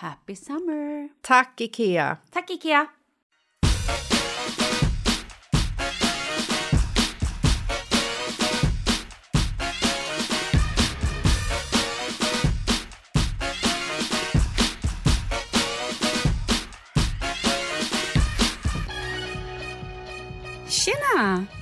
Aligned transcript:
Happy 0.00 0.34
summer! 0.34 1.08
Tack, 1.22 1.56
Ikea! 1.60 2.18
Tack 2.30 2.48
Ikea! 2.48 2.88
Tjena! 20.68 21.61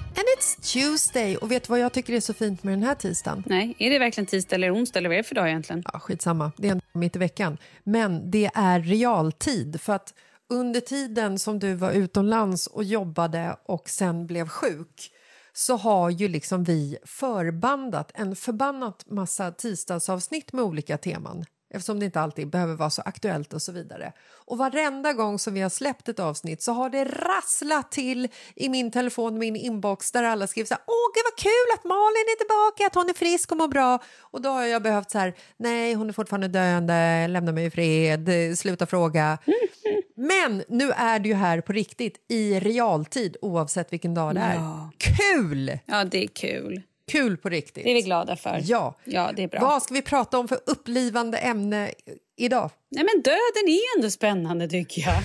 Tuesday! 0.73 1.37
Och 1.37 1.51
vet 1.51 1.63
du 1.65 1.71
vad 1.71 1.81
jag 1.81 1.93
tycker 1.93 2.13
är 2.13 2.21
så 2.21 2.35
fint 2.35 2.63
med 2.63 2.73
den 2.73 2.83
här 2.83 2.95
tisdagen? 2.95 3.45
Nej, 3.47 3.75
är 3.79 3.91
det 3.91 3.99
verkligen 3.99 4.27
tisdag 4.27 4.57
eller 4.57 4.75
onsdag 4.75 4.99
eller 4.99 5.09
vad 5.09 5.15
är 5.15 5.23
det 5.23 5.29
för 5.29 5.35
dag 5.35 5.49
egentligen? 5.49 5.83
Ja, 5.93 5.99
skitsamma, 5.99 6.53
det 6.57 6.69
är 6.69 6.73
en 6.73 6.81
mitt 6.93 7.17
i 7.17 7.19
veckan. 7.19 7.59
Men 7.85 8.31
det 8.31 8.51
är 8.55 8.81
realtid. 8.81 9.81
För 9.81 9.93
att 9.93 10.15
under 10.49 10.81
tiden 10.81 11.39
som 11.39 11.59
du 11.59 11.75
var 11.75 11.93
utomlands 11.93 12.67
och 12.67 12.85
jobbade 12.85 13.57
och 13.65 13.89
sen 13.89 14.27
blev 14.27 14.49
sjuk 14.49 15.11
så 15.53 15.77
har 15.77 16.11
ju 16.11 16.29
liksom 16.29 16.65
vi 16.65 16.99
förbandat 17.05 18.11
en 18.15 18.37
förbannat 18.37 19.11
massa 19.11 19.53
tisdagsavsnitt 19.53 20.53
med 20.53 20.65
olika 20.65 20.99
teman 20.99 21.45
eftersom 21.71 21.99
det 22.01 22.05
inte 22.07 22.21
alltid 22.21 22.51
behöver 22.51 22.75
vara 22.75 22.91
så 22.91 23.03
aktuellt 23.03 23.53
och 23.53 23.63
så 23.63 23.73
vidare. 23.73 24.13
Och 24.47 24.59
varenda 24.59 25.13
gång 25.13 25.39
som 25.39 25.55
vi 25.55 25.61
har 25.61 25.71
släppt 25.71 26.09
ett 26.09 26.19
avsnitt 26.19 26.63
så 26.63 26.73
har 26.73 26.91
det 26.91 27.05
rasslat 27.05 27.93
till 27.93 28.29
i 28.55 28.69
min 28.69 28.91
telefon, 28.91 29.39
min 29.39 29.57
inbox 29.57 30.13
där 30.13 30.23
alla 30.23 30.47
skriver 30.47 30.67
så 30.67 30.75
här, 30.75 30.83
åh 30.87 31.15
gud 31.15 31.23
vad 31.25 31.39
kul 31.39 31.75
att 31.75 31.85
Malin 31.85 32.27
är 32.29 32.39
tillbaka, 32.39 32.87
att 32.87 32.95
hon 32.95 33.11
är 33.11 33.15
frisk 33.15 33.53
och 33.53 33.59
mår 33.59 33.69
bra. 33.69 33.99
Och 34.21 34.43
då 34.43 34.49
har 34.49 34.65
jag 34.65 34.83
behövt 34.83 35.11
så 35.11 35.19
här, 35.19 35.35
nej 35.57 35.95
hon 35.95 36.09
är 36.09 36.13
fortfarande 36.13 36.49
döende, 36.49 37.29
lämna 37.29 37.53
mig 37.53 37.67
i 37.67 37.71
fred, 37.71 38.59
sluta 38.59 38.87
fråga. 38.87 39.39
Men 40.17 40.65
nu 40.69 40.91
är 40.91 41.19
det 41.19 41.29
ju 41.29 41.35
här 41.35 41.61
på 41.61 41.73
riktigt 41.73 42.25
i 42.29 42.61
realtid 42.61 43.37
oavsett 43.43 43.93
vilken 43.93 44.15
dag 44.15 44.35
det 44.35 44.41
är. 44.41 44.55
Ja. 44.55 44.91
Kul! 44.99 45.79
Ja, 45.87 46.05
det 46.05 46.25
är 46.25 46.29
kul. 46.29 46.83
Kul 47.11 47.37
på 47.37 47.49
riktigt. 47.49 47.85
Det 47.85 47.91
är 47.91 47.95
vi 47.95 48.03
glada 48.03 48.37
för. 48.37 48.61
Ja. 48.65 48.99
Ja, 49.05 49.31
det 49.37 49.43
är 49.43 49.49
bra. 49.49 49.61
Vad 49.61 49.83
ska 49.83 49.95
vi 49.95 50.03
prata 50.03 50.39
om 50.39 50.49
för 50.49 50.59
upplivande 50.67 51.39
ämne 51.39 51.91
idag? 52.37 52.71
Nej, 52.91 53.05
men 53.15 53.23
döden 53.23 53.69
är 53.69 53.97
ändå 53.99 54.11
spännande 54.11 54.69
tycker 54.69 55.03
jag. 55.03 55.17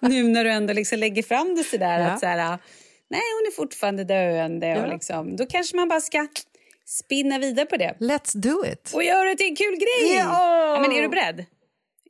nu 0.10 0.22
när 0.22 0.44
du 0.44 0.50
ändå 0.50 0.72
liksom 0.72 0.98
lägger 0.98 1.22
fram 1.22 1.54
det 1.54 1.64
så 1.64 1.76
där 1.76 2.00
Ja. 2.00 2.06
att 2.06 2.20
så 2.20 2.26
här, 2.26 2.36
nej 3.10 3.20
hon 3.38 3.46
är 3.52 3.56
fortfarande 3.56 4.04
döende 4.04 4.66
Ja. 4.66 4.82
och 4.82 4.88
liksom, 4.88 5.36
då 5.36 5.46
kanske 5.46 5.76
man 5.76 5.88
bara 5.88 6.00
ska 6.00 6.26
spinna 6.86 7.38
vidare 7.38 7.66
på 7.66 7.76
det 7.76 7.94
Let's 8.00 8.36
do 8.36 8.64
it! 8.72 8.90
och 8.94 9.04
göra 9.04 9.28
det 9.28 9.36
till 9.36 9.46
en 9.46 9.56
kul 9.56 9.74
grej. 9.76 10.16
Ja, 10.18 10.78
men 10.82 10.92
är 10.92 11.02
du 11.02 11.08
beredd? 11.08 11.44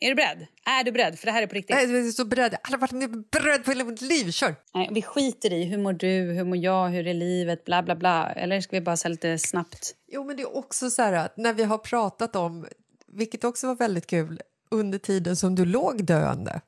Är 0.01 0.09
du 0.09 0.15
beredd? 0.15 0.47
Är 0.65 0.85
du 0.85 0.93
beredd? 0.93 1.19
För 1.19 1.27
det 1.27 1.33
här 1.33 1.43
är 1.43 1.47
på 1.47 1.55
riktigt. 1.55 1.77
Jag 1.77 1.83
är 1.83 2.11
så 2.11 2.25
beredd. 2.25 2.57
Jag 2.63 2.71
har 2.71 2.79
varit 2.79 3.31
beredd 3.31 3.65
på 3.65 3.71
hela 3.71 3.85
mitt 3.85 4.01
liv. 4.01 4.31
Kör! 4.31 4.55
Nej, 4.75 4.89
vi 4.93 5.03
skiter 5.03 5.53
i 5.53 5.65
hur 5.65 5.79
mår 5.79 5.93
du, 5.93 6.33
hur 6.33 6.45
mår 6.45 6.57
jag, 6.57 6.89
hur 6.89 7.07
är 7.07 7.15
livet, 7.15 7.65
bla 7.65 7.83
bla 7.83 7.97
bla. 7.97 8.33
Eller 8.33 8.61
ska 8.61 8.77
vi 8.77 8.81
bara 8.81 8.97
säga 8.97 9.11
lite 9.11 9.39
snabbt? 9.39 9.95
Jo, 10.09 10.25
men 10.25 10.37
det 10.37 10.43
är 10.43 10.57
också 10.57 10.91
så 10.91 11.03
här 11.03 11.13
att 11.13 11.37
när 11.37 11.53
vi 11.53 11.65
har 11.65 11.79
pratat 11.79 12.37
om, 12.37 12.67
vilket 13.13 13.45
också 13.45 13.67
var 13.67 13.75
väldigt 13.75 14.07
kul, 14.07 14.41
under 14.71 14.99
tiden 14.99 15.37
som 15.37 15.55
du 15.55 15.65
låg 15.65 16.05
döende. 16.05 16.61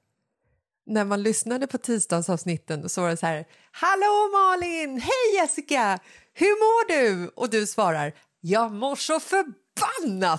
När 0.86 1.04
man 1.04 1.22
lyssnade 1.22 1.66
på 1.66 1.78
tisdagsavsnitten 1.78 2.88
så 2.88 3.00
var 3.00 3.08
det 3.08 3.16
så 3.16 3.26
här, 3.26 3.44
Hallå 3.70 4.30
Malin! 4.32 5.00
Hej 5.00 5.40
Jessica! 5.40 5.98
Hur 6.34 6.46
mår 6.46 6.88
du? 6.88 7.28
Och 7.28 7.50
du 7.50 7.66
svarar, 7.66 8.12
jag 8.40 8.72
mår 8.72 8.96
så 8.96 9.20
förbannat 9.20 9.65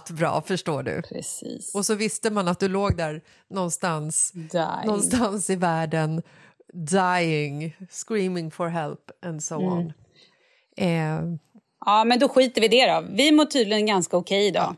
bra, 0.09 0.41
förstår 0.41 0.83
du. 0.83 1.01
Precis. 1.01 1.75
Och 1.75 1.85
så 1.85 1.95
visste 1.95 2.29
man 2.31 2.47
att 2.47 2.59
du 2.59 2.67
låg 2.67 2.97
där 2.97 3.21
någonstans, 3.49 4.31
Dying. 4.31 4.85
någonstans 4.85 5.49
i 5.49 5.55
världen, 5.55 6.21
dying, 6.73 7.75
screaming 7.89 8.51
for 8.51 8.67
help 8.67 9.11
and 9.25 9.43
so 9.43 9.55
Mm. 9.61 9.73
on. 9.73 9.93
Eh, 10.77 11.37
Ja, 11.85 12.03
men 12.03 12.19
då 12.19 12.29
skiter 12.29 12.61
vi 12.61 12.67
det 12.67 12.85
då. 12.87 13.05
Vi 13.11 13.31
mår 13.31 13.45
tydligen 13.45 13.85
ganska 13.85 14.17
okej 14.17 14.47
idag. 14.47 14.75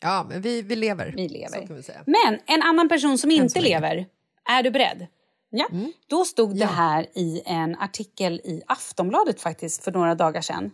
ja, 0.00 0.26
men 0.28 0.42
vi, 0.42 0.62
vi 0.62 0.76
lever. 0.76 1.12
Vi 1.16 1.28
lever. 1.28 1.66
Vi. 1.68 1.82
Men 2.06 2.38
en 2.46 2.62
annan 2.62 2.88
person 2.88 3.18
som 3.18 3.30
inte 3.30 3.60
lever, 3.60 4.06
är 4.48 4.62
du 4.62 4.70
beredd? 4.70 5.06
Ja. 5.50 5.66
Då 6.06 6.24
stod 6.24 6.50
det 6.54 6.60
Ja. 6.60 6.66
här 6.66 7.06
i 7.14 7.42
en 7.46 7.76
artikel 7.76 8.40
i 8.44 8.62
Aftonbladet 8.66 9.40
faktiskt 9.40 9.84
för 9.84 9.92
några 9.92 10.14
dagar 10.14 10.40
sedan. 10.40 10.70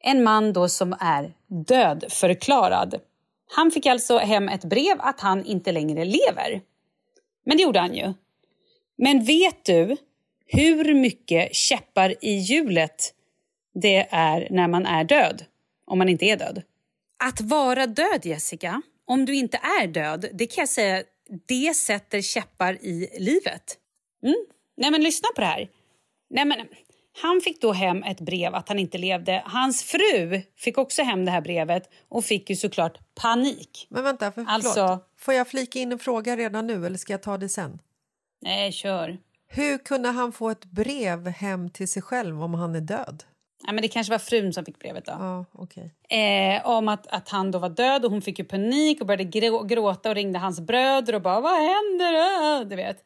En 0.00 0.22
man 0.22 0.52
då 0.52 0.68
som 0.68 0.96
är 1.00 1.32
dödförklarad. 1.46 3.00
Han 3.54 3.70
fick 3.70 3.86
alltså 3.86 4.18
hem 4.18 4.48
ett 4.48 4.64
brev 4.64 4.96
att 4.98 5.20
han 5.20 5.44
inte 5.44 5.72
längre 5.72 6.04
lever. 6.04 6.60
Men 7.44 7.56
det 7.56 7.62
gjorde 7.62 7.80
han 7.80 7.94
ju. 7.94 8.12
Men 8.96 9.24
vet 9.24 9.64
du 9.64 9.96
hur 10.46 10.94
mycket 10.94 11.54
käppar 11.54 12.24
i 12.24 12.32
hjulet 12.32 13.14
det 13.74 14.08
är 14.10 14.48
när 14.50 14.68
man 14.68 14.86
är 14.86 15.04
död? 15.04 15.44
Om 15.86 15.98
man 15.98 16.08
inte 16.08 16.24
är 16.24 16.36
död. 16.36 16.62
Att 17.24 17.40
vara 17.40 17.86
död, 17.86 18.20
Jessica, 18.26 18.82
om 19.04 19.24
du 19.24 19.34
inte 19.34 19.56
är 19.56 19.86
död, 19.86 20.26
det 20.32 20.46
kan 20.46 20.62
jag 20.62 20.68
säga, 20.68 21.02
det 21.46 21.74
sätter 21.74 22.20
käppar 22.20 22.74
i 22.84 23.08
livet. 23.18 23.78
Mm? 24.22 24.46
Nej, 24.76 24.90
men 24.90 25.02
lyssna 25.02 25.28
på 25.34 25.40
det 25.40 25.46
här. 25.46 25.68
Nej, 26.30 26.44
men, 26.44 26.58
han 27.22 27.40
fick 27.40 27.60
då 27.60 27.72
hem 27.72 28.02
ett 28.02 28.20
brev 28.20 28.54
att 28.54 28.68
han 28.68 28.78
inte 28.78 28.98
levde. 28.98 29.42
Hans 29.46 29.82
fru 29.82 30.42
fick 30.58 30.78
också 30.78 31.02
hem 31.02 31.24
det 31.24 31.30
här 31.30 31.40
brevet 31.40 31.90
och 32.08 32.24
fick 32.24 32.50
ju 32.50 32.56
såklart 32.56 32.98
panik. 33.14 33.86
Men 33.90 34.04
vänta, 34.04 34.32
för, 34.32 34.44
Alltså- 34.48 34.72
förlåt. 34.72 35.06
Får 35.18 35.34
jag 35.34 35.48
flika 35.48 35.78
in 35.78 35.92
en 35.92 35.98
fråga 35.98 36.36
redan 36.36 36.66
nu 36.66 36.86
eller 36.86 36.98
ska 36.98 37.12
jag 37.12 37.22
ta 37.22 37.36
det 37.38 37.48
sen? 37.48 37.78
Nej, 38.42 38.72
kör. 38.72 39.18
Hur 39.48 39.78
kunde 39.78 40.08
han 40.08 40.32
få 40.32 40.50
ett 40.50 40.64
brev 40.64 41.28
hem 41.28 41.70
till 41.70 41.88
sig 41.88 42.02
själv 42.02 42.42
om 42.42 42.54
han 42.54 42.74
är 42.74 42.80
död? 42.80 43.24
Nej, 43.64 43.74
men 43.74 43.82
det 43.82 43.88
kanske 43.88 44.10
var 44.12 44.18
frun 44.18 44.52
som 44.52 44.64
fick 44.64 44.78
brevet 44.78 45.06
då. 45.06 45.12
Ja, 45.18 45.44
okej. 45.52 45.94
eh, 46.08 46.66
om 46.66 46.88
att, 46.88 47.06
att 47.06 47.28
han 47.28 47.50
då 47.50 47.58
var 47.58 47.68
död 47.68 48.04
och 48.04 48.10
hon 48.10 48.22
fick 48.22 48.38
ju 48.38 48.44
panik 48.44 49.00
och 49.00 49.06
började 49.06 49.24
grå, 49.24 49.62
gråta 49.62 50.08
och 50.08 50.14
ringde 50.14 50.38
hans 50.38 50.60
bröder 50.60 51.14
och 51.14 51.22
bara 51.22 51.40
vad 51.40 51.52
händer? 51.52 52.64
Du 52.64 52.76
vet. 52.76 53.04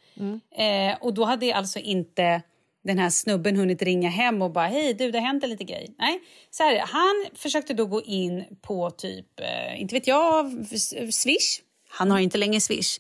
Eh, 0.57 0.97
och 1.01 1.15
då 1.15 1.25
hade 1.25 1.55
alltså 1.55 1.79
inte 1.79 2.43
den 2.85 2.99
här 2.99 3.11
snubben 3.11 3.57
hunnit 3.57 3.83
ringa 3.83 4.09
hem 4.11 4.43
och 4.43 4.51
bara 4.51 4.67
hej 4.67 4.95
du 4.95 5.11
det 5.11 5.19
har 5.19 5.27
hänt 5.27 5.45
en 5.45 5.51
liten 5.51 5.67
grej. 5.67 5.95
Nej, 5.99 6.21
så 6.51 6.63
här, 6.63 6.79
han 6.79 7.27
försökte 7.35 7.75
då 7.75 7.87
gå 7.87 8.03
in 8.03 8.45
på 8.63 8.91
typ, 8.91 9.41
eh, 9.41 9.81
inte 9.81 9.95
vet 9.95 10.07
jag, 10.07 10.67
Swish. 11.13 11.61
Han 11.89 12.11
har 12.11 12.19
inte 12.19 12.39
längre 12.39 12.61
Swish. 12.61 12.99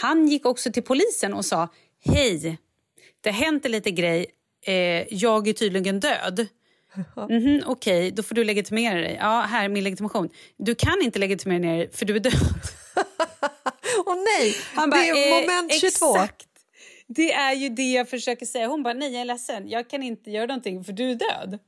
Han 0.00 0.28
gick 0.28 0.46
också 0.46 0.72
till 0.72 0.82
polisen 0.82 1.34
och 1.34 1.44
sa 1.44 1.68
hej, 2.04 2.58
det 3.20 3.30
har 3.30 3.44
hänt 3.44 3.64
en 3.66 3.72
liten 3.72 3.94
grej. 3.94 4.26
Eh, 4.66 4.74
jag 5.14 5.48
är 5.48 5.52
tydligen 5.52 6.00
död. 6.00 6.46
Mhm, 7.28 7.62
Okej, 7.66 8.10
då 8.10 8.22
får 8.22 8.34
du 8.34 8.44
legitimera 8.44 8.94
dig. 9.00 9.16
Ja, 9.20 9.40
här 9.40 9.64
är 9.64 9.68
min 9.68 9.84
legitimation. 9.84 10.28
Du 10.56 10.74
kan 10.74 11.02
inte 11.02 11.18
legitimera 11.18 11.76
dig 11.76 11.90
för 11.92 12.06
du 12.06 12.16
är 12.16 12.20
död. 12.20 12.32
Åh 14.06 14.14
nej, 14.14 14.54
Han 14.74 14.90
bara, 14.90 15.00
det 15.00 15.08
är 15.08 15.42
eh, 15.42 15.42
moment 15.42 15.74
22. 15.80 16.16
Exakt. 16.16 16.46
Det 17.08 17.32
är 17.32 17.54
ju 17.54 17.68
det 17.68 17.92
jag 17.92 18.10
försöker 18.10 18.46
säga. 18.46 18.66
Hon 18.66 18.82
bara, 18.82 18.94
nej 18.94 19.12
jag 19.12 19.20
är 19.20 19.24
ledsen. 19.24 19.68
Jag 19.68 19.90
kan 19.90 20.02
inte 20.02 20.30
göra 20.30 20.46
någonting 20.46 20.84
för 20.84 20.92
du 20.92 21.10
är 21.10 21.14
död. 21.14 21.58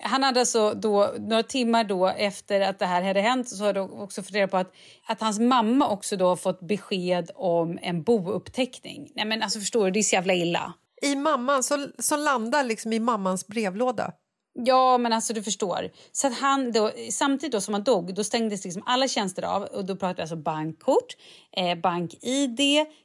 Han 0.00 0.22
hade 0.22 0.40
alltså 0.40 0.74
då, 0.74 1.14
några 1.18 1.42
timmar 1.42 1.84
då 1.84 2.06
efter 2.06 2.60
att 2.60 2.78
det 2.78 2.86
här 2.86 3.02
hade 3.02 3.20
hänt 3.20 3.48
så 3.48 3.64
hade 3.64 3.78
jag 3.78 4.02
också 4.02 4.22
fått 4.22 4.32
reda 4.32 4.48
på 4.48 4.56
att, 4.56 4.72
att 5.06 5.20
hans 5.20 5.38
mamma 5.38 5.88
också 5.88 6.16
då 6.16 6.36
fått 6.36 6.60
besked 6.60 7.30
om 7.34 7.78
en 7.82 8.02
bouppteckning. 8.02 9.12
Nej 9.14 9.24
men 9.24 9.42
alltså 9.42 9.58
förstår 9.58 9.84
du, 9.84 9.90
det 9.90 9.98
är 9.98 10.02
så 10.02 10.14
jävla 10.14 10.34
illa. 10.34 10.72
I 11.02 11.16
mamman, 11.16 11.62
så, 11.62 11.88
som 11.98 12.20
landar 12.20 12.64
liksom 12.64 12.92
i 12.92 13.00
mammans 13.00 13.46
brevlåda. 13.46 14.12
Ja, 14.56 14.98
men 14.98 15.12
alltså 15.12 15.32
du 15.32 15.42
förstår. 15.42 15.90
Så 16.12 16.26
att 16.26 16.34
han 16.34 16.72
då, 16.72 16.90
samtidigt 17.10 17.52
då 17.52 17.60
som 17.60 17.74
han 17.74 17.84
dog, 17.84 18.14
då 18.14 18.24
stängdes 18.24 18.64
liksom 18.64 18.82
alla 18.86 19.08
tjänster 19.08 19.42
av. 19.42 19.62
Och 19.62 19.84
då 19.84 19.96
pratar 19.96 20.16
vi 20.16 20.22
alltså 20.22 20.36
bankkort, 20.36 21.16
eh, 21.56 21.78
bank-id, 21.78 22.60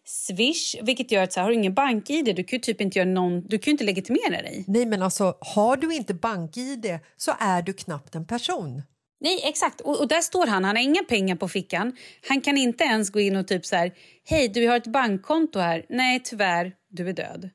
swish. 0.06 0.76
Vilket 0.82 1.12
gör 1.12 1.24
att 1.24 1.34
så 1.34 1.40
här, 1.40 1.44
har 1.46 1.52
du 1.52 1.58
ingen 1.58 1.74
bank-id, 1.74 2.36
du 2.36 2.44
kan 2.44 2.60
typ 2.60 2.82
inte 2.82 3.00
göra 3.00 3.10
någon, 3.10 3.42
du 3.42 3.58
kan 3.60 3.72
ju 3.72 3.72
inte 3.72 3.84
legitimera 3.84 4.42
dig. 4.42 4.64
Nej, 4.68 4.86
men 4.86 5.02
alltså, 5.02 5.38
har 5.40 5.78
du 5.78 5.96
inte 5.96 6.14
bank-id 6.14 7.00
så 7.18 7.32
är 7.40 7.62
du 7.62 7.74
knappt 7.74 8.16
en 8.16 8.28
person. 8.28 8.82
Nej, 9.22 9.42
exakt. 9.44 9.82
Och, 9.82 10.00
och 10.00 10.08
där 10.08 10.22
står 10.22 10.48
han, 10.48 10.64
han 10.64 10.76
har 10.76 10.84
inga 10.84 11.04
pengar 11.04 11.36
på 11.36 11.48
fickan. 11.48 11.96
Han 12.30 12.42
kan 12.42 12.58
inte 12.58 12.84
ens 12.84 13.10
gå 13.10 13.20
in 13.20 13.36
och 13.36 13.48
typ 13.48 13.66
så 13.66 13.76
här, 13.76 13.92
hej 14.26 14.48
du 14.48 14.68
har 14.68 14.78
ett 14.78 14.88
bankkonto 14.88 15.60
här. 15.60 15.86
Nej, 15.90 16.22
tyvärr, 16.24 16.74
du 16.90 17.10
är 17.10 17.14
död. 17.14 17.50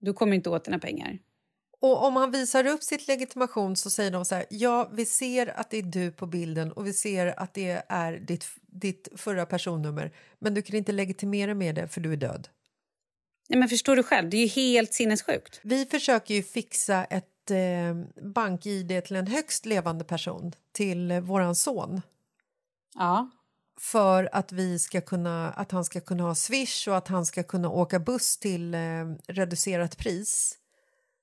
Du 0.00 0.12
kommer 0.12 0.36
inte 0.36 0.50
åt 0.50 0.64
dina 0.64 0.78
pengar. 0.78 1.18
Och 1.80 2.04
om 2.04 2.16
han 2.16 2.30
visar 2.30 2.66
upp 2.66 2.82
sitt 2.82 3.08
legitimation 3.08 3.76
så 3.76 3.90
säger 3.90 4.10
de 4.10 4.24
så 4.24 4.34
här, 4.34 4.46
ja 4.50 4.90
vi 4.92 5.04
ser 5.04 5.58
att 5.58 5.70
det 5.70 5.78
är 5.78 5.82
du 5.82 6.10
på 6.10 6.26
bilden 6.26 6.72
och 6.72 6.86
vi 6.86 6.92
ser 6.92 7.40
att 7.40 7.54
det 7.54 7.82
är 7.88 8.12
ditt, 8.12 8.46
ditt 8.66 9.08
förra 9.16 9.46
personnummer 9.46 10.12
men 10.38 10.54
du 10.54 10.62
kan 10.62 10.76
inte 10.76 10.92
legitimera 10.92 11.54
med 11.54 11.74
det 11.74 11.88
för 11.88 12.00
du 12.00 12.12
är 12.12 12.16
död. 12.16 12.48
Nej, 13.48 13.58
men 13.58 13.68
förstår 13.68 13.96
du 13.96 14.02
själv, 14.02 14.30
det 14.30 14.36
är 14.36 14.40
ju 14.40 14.46
helt 14.46 14.94
sinnessjukt. 14.94 15.60
Vi 15.62 15.86
försöker 15.86 16.34
ju 16.34 16.42
fixa 16.42 17.04
ett 17.04 17.50
eh, 17.50 18.22
bank-id 18.22 19.04
till 19.04 19.16
en 19.16 19.26
högst 19.26 19.66
levande 19.66 20.04
person, 20.04 20.52
till 20.72 21.10
eh, 21.10 21.20
våran 21.20 21.54
son 21.54 22.00
Ja, 22.94 23.30
för 23.80 24.28
att, 24.32 24.52
vi 24.52 24.78
ska 24.78 25.00
kunna, 25.00 25.50
att 25.50 25.70
han 25.70 25.84
ska 25.84 26.00
kunna 26.00 26.22
ha 26.22 26.34
Swish 26.34 26.88
och 26.88 26.96
att 26.96 27.08
han 27.08 27.26
ska 27.26 27.42
kunna 27.42 27.70
åka 27.70 27.98
buss 27.98 28.36
till 28.36 28.74
eh, 28.74 28.80
reducerat 29.28 29.98
pris. 29.98 30.58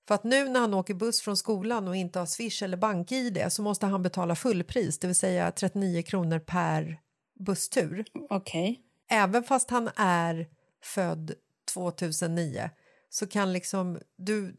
För 0.08 0.16
att 0.16 0.24
nu 0.24 0.50
när 0.50 0.60
han 0.60 0.74
åker 0.74 0.94
buss 0.94 1.22
från 1.22 1.38
skolan 1.38 1.88
och 1.88 1.96
inte 1.96 2.20
har 2.20 2.26
Swish 2.26 2.64
eller 2.64 2.78
bank-id 2.78 3.46
så 3.50 3.62
måste 3.62 3.86
han 3.86 4.04
betala 4.04 4.36
fullpris, 4.36 5.00
det 5.00 5.08
vill 5.08 5.16
säga 5.16 5.52
39 5.52 6.02
kronor 6.02 6.40
per 6.40 7.00
busstur. 7.40 8.06
okej. 8.30 8.82
Även 9.10 9.44
fast 9.44 9.70
han 9.70 9.90
är 9.96 10.48
född 10.84 11.34
2009 11.74 12.70
så 13.10 13.28
kan 13.28 13.54
liksom 13.54 14.00
du, 14.16 14.56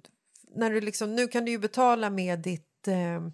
när 0.54 0.70
du 0.70 0.80
liksom, 0.80 1.14
nu 1.14 1.28
kan 1.28 1.44
du 1.44 1.50
ju 1.50 1.58
betala 1.58 2.10
med 2.10 2.38
ditt, 2.38 2.88
eh, 2.88 3.28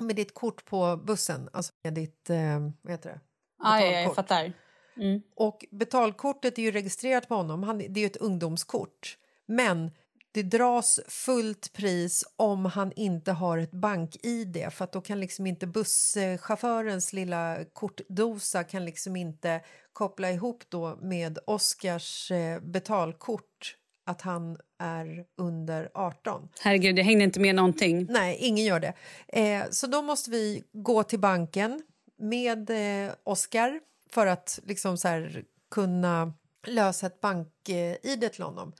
med 0.00 0.16
ditt 0.16 0.34
kort 0.34 0.64
på 0.64 0.96
bussen, 0.96 1.48
alltså 1.52 1.72
med 1.82 1.94
ditt, 1.94 2.30
eh, 2.30 2.60
vad 2.82 2.92
heter 2.92 3.10
det? 3.10 3.20
Ja, 3.58 3.80
ja, 3.80 4.00
jag 4.00 4.14
fattar. 4.14 4.52
Mm. 4.96 5.22
Och 5.34 5.64
betalkortet 5.70 6.58
är 6.58 6.62
ju 6.62 6.70
registrerat 6.72 7.28
på 7.28 7.34
honom, 7.34 7.62
han, 7.62 7.78
det 7.78 7.84
är 7.84 8.00
ju 8.00 8.06
ett 8.06 8.16
ungdomskort. 8.16 9.18
Men 9.46 9.90
det 10.32 10.42
dras 10.42 11.00
fullt 11.08 11.72
pris 11.72 12.24
om 12.36 12.64
han 12.64 12.92
inte 12.96 13.32
har 13.32 13.58
ett 13.58 13.72
bank-id 13.72 14.66
för 14.70 14.84
att 14.84 14.92
då 14.92 15.00
kan 15.00 15.20
liksom 15.20 15.46
inte 15.46 15.66
busschaufförens 15.66 17.12
lilla 17.12 17.64
kortdosa 17.72 18.64
kan 18.64 18.84
liksom 18.84 19.16
inte 19.16 19.60
koppla 19.92 20.30
ihop 20.30 20.64
då 20.68 20.98
med 21.02 21.38
Oscars 21.46 22.30
eh, 22.30 22.60
betalkort 22.60 23.76
att 24.06 24.20
han 24.20 24.58
är 24.78 25.24
under 25.36 25.90
18. 25.94 26.48
Herregud, 26.60 26.98
jag 26.98 27.04
hängde 27.04 27.24
inte 27.24 27.40
med 27.40 27.54
någonting. 27.54 28.06
Nej, 28.10 28.36
ingen 28.40 28.64
gör 28.64 28.80
det. 28.80 28.94
Eh, 29.28 29.62
så 29.70 29.86
då 29.86 30.02
måste 30.02 30.30
vi 30.30 30.64
gå 30.72 31.02
till 31.02 31.18
banken 31.18 31.82
med 32.18 32.70
eh, 32.70 33.12
Oscar 33.24 33.80
för 34.10 34.26
att 34.26 34.60
liksom 34.64 34.98
så 34.98 35.08
här, 35.08 35.44
kunna 35.70 36.32
lösa 36.66 37.06
ett 37.06 37.20
bank-id 37.20 38.32
till 38.32 38.44
honom. 38.44 38.72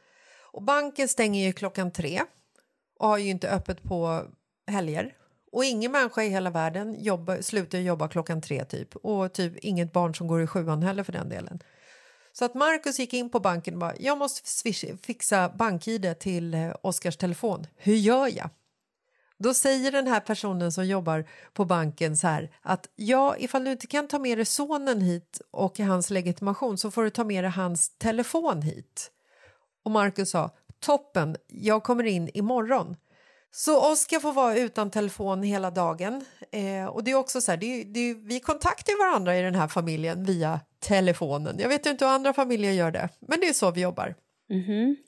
Och 0.52 0.62
banken 0.62 1.08
stänger 1.08 1.46
ju 1.46 1.52
klockan 1.52 1.90
tre 1.90 2.22
och 2.98 3.08
har 3.08 3.18
ju 3.18 3.30
inte 3.30 3.50
öppet 3.50 3.82
på 3.82 4.24
helger. 4.66 5.14
Och 5.52 5.64
ingen 5.64 5.92
människa 5.92 6.22
i 6.22 6.28
hela 6.28 6.50
världen 6.50 6.96
jobba, 6.98 7.42
slutar 7.42 7.78
jobba 7.78 8.08
klockan 8.08 8.42
tre 8.42 8.64
typ. 8.64 8.96
Och 8.96 9.32
typ 9.32 9.56
inget 9.56 9.92
barn 9.92 10.14
som 10.14 10.26
går 10.26 10.42
i 10.42 10.46
sjuan 10.46 10.82
heller 10.82 11.02
för 11.02 11.12
den 11.12 11.28
delen. 11.28 11.60
Så 12.32 12.44
att 12.44 12.54
Marcus 12.54 12.98
gick 12.98 13.14
in 13.14 13.30
på 13.30 13.40
banken 13.40 13.74
och 13.74 13.80
bara, 13.80 13.94
jag 13.98 14.18
måste 14.18 14.72
fixa 15.02 15.48
bank-id 15.48 16.18
till 16.18 16.54
eh, 16.54 16.72
Oskars 16.82 17.16
telefon. 17.16 17.66
Hur 17.76 17.94
gör 17.94 18.36
jag? 18.36 18.50
Då 19.38 19.54
säger 19.54 19.92
den 19.92 20.06
här 20.06 20.20
personen 20.20 20.72
som 20.72 20.86
jobbar 20.86 21.24
på 21.52 21.64
banken 21.64 22.16
så 22.16 22.26
här 22.26 22.50
att 22.62 22.88
ja, 22.96 23.36
ifall 23.38 23.64
du 23.64 23.72
inte 23.72 23.86
kan 23.86 24.08
ta 24.08 24.18
med 24.18 24.38
dig 24.38 24.44
sonen 24.44 25.00
hit 25.00 25.40
och 25.50 25.78
hans 25.78 26.10
legitimation 26.10 26.78
så 26.78 26.90
får 26.90 27.02
du 27.02 27.10
ta 27.10 27.24
med 27.24 27.44
dig 27.44 27.50
hans 27.50 27.98
telefon 27.98 28.62
hit. 28.62 29.10
Och 29.90 29.94
Marcus 29.94 30.30
sa 30.30 30.50
toppen, 30.80 31.36
jag 31.48 31.82
kommer 31.82 32.04
in 32.04 32.30
imorgon. 32.34 32.96
Så 33.50 33.92
Oskar 33.92 34.20
får 34.20 34.32
vara 34.32 34.56
utan 34.56 34.90
telefon 34.90 35.42
hela 35.42 35.70
dagen. 35.70 36.24
Eh, 36.52 36.84
och 36.84 37.04
det 37.04 37.10
är 37.10 37.14
också 37.14 37.40
så 37.40 37.52
här, 37.52 37.58
det 37.58 37.66
är, 37.66 37.84
det 37.84 38.00
är, 38.00 38.14
vi 38.14 38.40
kontaktar 38.40 39.10
varandra 39.10 39.38
i 39.38 39.42
den 39.42 39.54
här 39.54 39.68
familjen 39.68 40.24
via 40.24 40.60
telefonen. 40.80 41.58
Jag 41.58 41.68
vet 41.68 41.86
inte 41.86 42.04
hur 42.04 42.12
andra 42.12 42.32
familjer 42.32 42.72
gör 42.72 42.90
det, 42.90 43.08
men 43.20 43.40
det 43.40 43.48
är 43.48 43.52
så 43.52 43.70
vi 43.70 43.80
jobbar. 43.80 44.14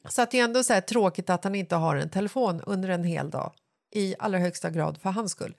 Så 0.08 0.22
att 0.22 0.30
det 0.30 0.40
är 0.40 0.44
ändå 0.44 0.64
så 0.64 0.80
tråkigt 0.80 1.30
att 1.30 1.44
han 1.44 1.54
inte 1.54 1.76
har 1.76 1.96
en 1.96 2.10
telefon 2.10 2.60
under 2.66 2.88
en 2.88 3.04
hel 3.04 3.30
dag 3.30 3.52
i 3.94 4.14
allra 4.18 4.38
högsta 4.38 4.70
grad 4.70 4.98
för 4.98 5.10
hans 5.10 5.32
skull. 5.32 5.54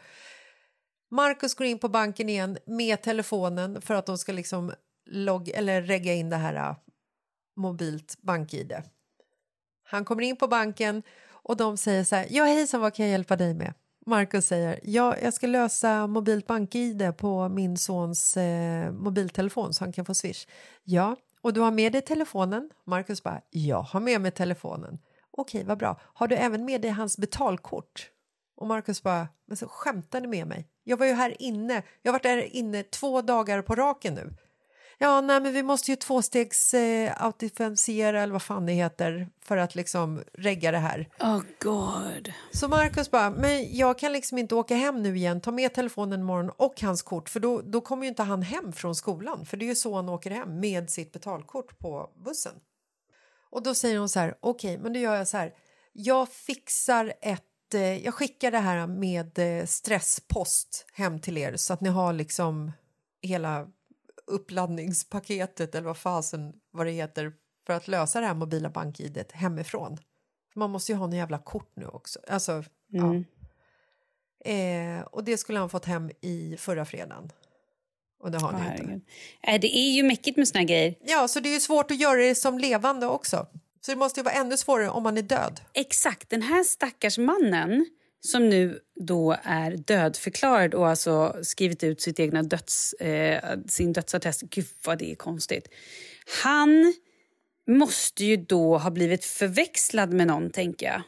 Marcus 1.11 1.55
går 1.55 1.67
in 1.67 1.79
på 1.79 1.89
banken 1.89 2.29
igen 2.29 2.57
med 2.65 3.01
telefonen 3.01 3.81
för 3.81 3.93
att 3.93 4.05
de 4.05 4.17
ska 4.17 4.31
liksom 4.31 4.73
logg 5.05 5.49
eller 5.49 5.81
regga 5.81 6.13
in 6.13 6.29
det 6.29 6.35
här 6.35 6.69
uh, 6.69 6.75
mobilt 7.55 8.17
bank-id. 8.21 8.83
Han 9.93 10.05
kommer 10.05 10.23
in 10.23 10.35
på 10.35 10.47
banken 10.47 11.03
och 11.29 11.57
de 11.57 11.77
säger 11.77 12.03
så 12.03 12.15
här, 12.15 12.27
ja 12.29 12.43
hejsan 12.43 12.81
vad 12.81 12.93
kan 12.93 13.05
jag 13.05 13.11
hjälpa 13.11 13.35
dig 13.35 13.53
med? 13.53 13.73
Marcus 14.05 14.47
säger, 14.47 14.79
ja 14.83 15.15
jag 15.21 15.33
ska 15.33 15.47
lösa 15.47 16.07
mobilt 16.07 16.47
bank-id 16.47 17.17
på 17.17 17.49
min 17.49 17.77
sons 17.77 18.37
eh, 18.37 18.91
mobiltelefon 18.91 19.73
så 19.73 19.83
han 19.83 19.93
kan 19.93 20.05
få 20.05 20.13
swish. 20.13 20.47
Ja, 20.83 21.15
och 21.41 21.53
du 21.53 21.61
har 21.61 21.71
med 21.71 21.91
dig 21.91 22.01
telefonen? 22.01 22.69
Marcus 22.85 23.23
bara, 23.23 23.41
jag 23.49 23.81
har 23.81 23.99
med 23.99 24.21
mig 24.21 24.31
telefonen. 24.31 24.99
Okej, 25.31 25.63
vad 25.63 25.77
bra. 25.77 25.99
Har 26.01 26.27
du 26.27 26.35
även 26.35 26.65
med 26.65 26.81
dig 26.81 26.91
hans 26.91 27.17
betalkort? 27.17 28.09
Och 28.55 28.67
Marcus 28.67 29.03
bara, 29.03 29.27
men 29.47 29.57
så 29.57 29.67
skämtar 29.67 30.21
ni 30.21 30.27
med 30.27 30.47
mig? 30.47 30.67
Jag 30.83 30.97
var 30.97 31.05
ju 31.05 31.13
här 31.13 31.41
inne, 31.41 31.83
jag 32.01 32.11
har 32.11 32.19
varit 32.19 32.25
här 32.25 32.55
inne 32.55 32.83
två 32.83 33.21
dagar 33.21 33.61
på 33.61 33.75
raken 33.75 34.13
nu. 34.13 34.33
Ja, 35.03 35.21
nej, 35.21 35.41
men 35.41 35.53
vi 35.53 35.63
måste 35.63 35.91
ju 35.91 35.95
tvåstegs 35.95 36.73
eh, 36.73 37.23
eller 37.23 38.27
vad 38.27 38.41
fan 38.41 38.65
det 38.65 38.73
heter 38.73 39.27
för 39.41 39.57
att 39.57 39.75
liksom 39.75 40.23
regga 40.33 40.71
det 40.71 40.77
här. 40.77 41.09
Oh 41.19 41.41
god. 41.59 42.33
Så 42.51 42.67
Marcus 42.67 43.11
bara, 43.11 43.29
men 43.29 43.77
jag 43.77 43.99
kan 43.99 44.13
liksom 44.13 44.37
inte 44.37 44.55
åka 44.55 44.75
hem 44.75 45.03
nu 45.03 45.17
igen, 45.17 45.41
ta 45.41 45.51
med 45.51 45.73
telefonen 45.73 46.19
imorgon 46.19 46.49
och 46.57 46.81
hans 46.81 47.01
kort 47.01 47.29
för 47.29 47.39
då, 47.39 47.61
då 47.61 47.81
kommer 47.81 48.03
ju 48.03 48.09
inte 48.09 48.23
han 48.23 48.41
hem 48.41 48.73
från 48.73 48.95
skolan 48.95 49.45
för 49.45 49.57
det 49.57 49.65
är 49.65 49.67
ju 49.67 49.75
så 49.75 49.95
han 49.95 50.09
åker 50.09 50.31
hem 50.31 50.59
med 50.59 50.89
sitt 50.89 51.11
betalkort 51.11 51.79
på 51.79 52.09
bussen. 52.25 52.53
Och 53.49 53.63
då 53.63 53.75
säger 53.75 53.99
hon 53.99 54.09
så 54.09 54.19
här, 54.19 54.35
okej, 54.39 54.77
men 54.77 54.93
då 54.93 54.99
gör 54.99 55.15
jag 55.15 55.27
så 55.27 55.37
här, 55.37 55.53
jag 55.93 56.29
fixar 56.29 57.13
ett, 57.21 57.73
eh, 57.73 58.05
jag 58.05 58.13
skickar 58.13 58.51
det 58.51 58.59
här 58.59 58.87
med 58.87 59.39
eh, 59.39 59.65
stresspost 59.65 60.85
hem 60.93 61.19
till 61.19 61.37
er 61.37 61.55
så 61.55 61.73
att 61.73 61.81
ni 61.81 61.89
har 61.89 62.13
liksom 62.13 62.71
hela 63.21 63.67
uppladdningspaketet 64.27 65.75
eller 65.75 65.87
vad 65.87 65.97
fasen 65.97 66.53
vad 66.71 66.85
det 66.85 66.91
heter 66.91 67.33
för 67.67 67.73
att 67.73 67.87
lösa 67.87 68.19
det 68.19 68.25
här 68.25 68.33
mobila 68.33 68.69
bank-idet 68.69 69.31
hemifrån. 69.31 69.97
Man 70.55 70.69
måste 70.69 70.91
ju 70.91 70.97
ha 70.97 71.05
en 71.05 71.13
jävla 71.13 71.37
kort 71.37 71.71
nu 71.75 71.85
också. 71.85 72.19
Alltså, 72.27 72.63
ja. 72.87 73.15
eh, 74.51 75.01
och 75.01 75.23
det 75.23 75.37
skulle 75.37 75.59
han 75.59 75.69
fått 75.69 75.85
hem 75.85 76.11
i 76.21 76.55
förra 76.57 76.85
fredagen. 76.85 77.31
Och 78.19 78.31
det 78.31 78.37
har 78.37 78.51
han 78.51 78.77
ju 78.77 78.83
inte. 78.83 79.05
Äh, 79.41 79.61
det 79.61 79.77
är 79.77 79.91
ju 79.91 80.03
mäckigt 80.03 80.37
med 80.37 80.47
såna 80.47 80.63
grejer. 80.63 80.95
Ja, 81.01 81.27
så 81.27 81.39
det 81.39 81.49
är 81.49 81.53
ju 81.53 81.59
svårt 81.59 81.91
att 81.91 81.99
göra 81.99 82.19
det 82.19 82.35
som 82.35 82.59
levande 82.59 83.07
också. 83.07 83.47
Så 83.81 83.91
det 83.91 83.97
måste 83.97 84.19
ju 84.19 84.23
vara 84.23 84.33
ännu 84.33 84.57
svårare 84.57 84.89
om 84.89 85.03
man 85.03 85.17
är 85.17 85.21
död. 85.21 85.61
Exakt, 85.73 86.29
den 86.29 86.41
här 86.41 86.63
stackars 86.63 87.17
mannen 87.17 87.85
som 88.27 88.49
nu 88.49 88.79
då 88.99 89.37
är 89.43 89.71
dödförklarad 89.71 90.73
och 90.73 90.87
alltså 90.87 91.35
skrivit 91.43 91.83
ut 91.83 92.01
sitt 92.01 92.19
egna 92.19 92.43
döds, 92.43 92.93
eh, 92.93 93.59
sin 93.67 93.93
dödsattest. 93.93 94.41
Gud 94.41 94.65
vad 94.85 94.97
det 94.99 95.11
är 95.11 95.15
konstigt. 95.15 95.67
Han 96.43 96.93
måste 97.67 98.25
ju 98.25 98.37
då 98.37 98.77
ha 98.77 98.91
blivit 98.91 99.25
förväxlad 99.25 100.13
med 100.13 100.27
någon, 100.27 100.49
tänker 100.49 100.85
jag. 100.85 101.01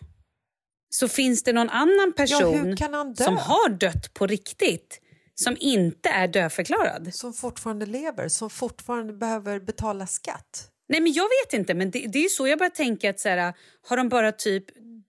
Så 0.89 1.07
finns 1.07 1.43
det 1.43 1.53
någon 1.53 1.69
annan 1.69 2.13
person 2.13 2.75
dö? 2.75 3.23
som 3.23 3.37
har 3.37 3.69
dött 3.69 4.13
på 4.13 4.27
riktigt 4.27 5.01
som 5.35 5.57
inte 5.59 6.09
är 6.09 6.27
dödförklarad? 6.27 7.13
Som 7.13 7.33
fortfarande 7.33 7.85
lever, 7.85 8.27
som 8.27 8.49
fortfarande 8.49 9.13
behöver 9.13 9.59
betala 9.59 10.07
skatt. 10.07 10.71
Nej, 10.89 11.01
men 11.01 11.13
jag 11.13 11.23
vet 11.23 11.53
inte, 11.53 11.73
men 11.73 11.91
det, 11.91 12.07
det 12.07 12.19
är 12.19 12.23
ju 12.23 12.29
så 12.29 12.47
jag 12.47 12.59
börjar 12.59 12.69
tänka 12.69 13.09
att 13.09 13.19
så 13.19 13.29
här, 13.29 13.53
har 13.87 13.97
de 13.97 14.09
bara 14.09 14.31
typ 14.31 14.65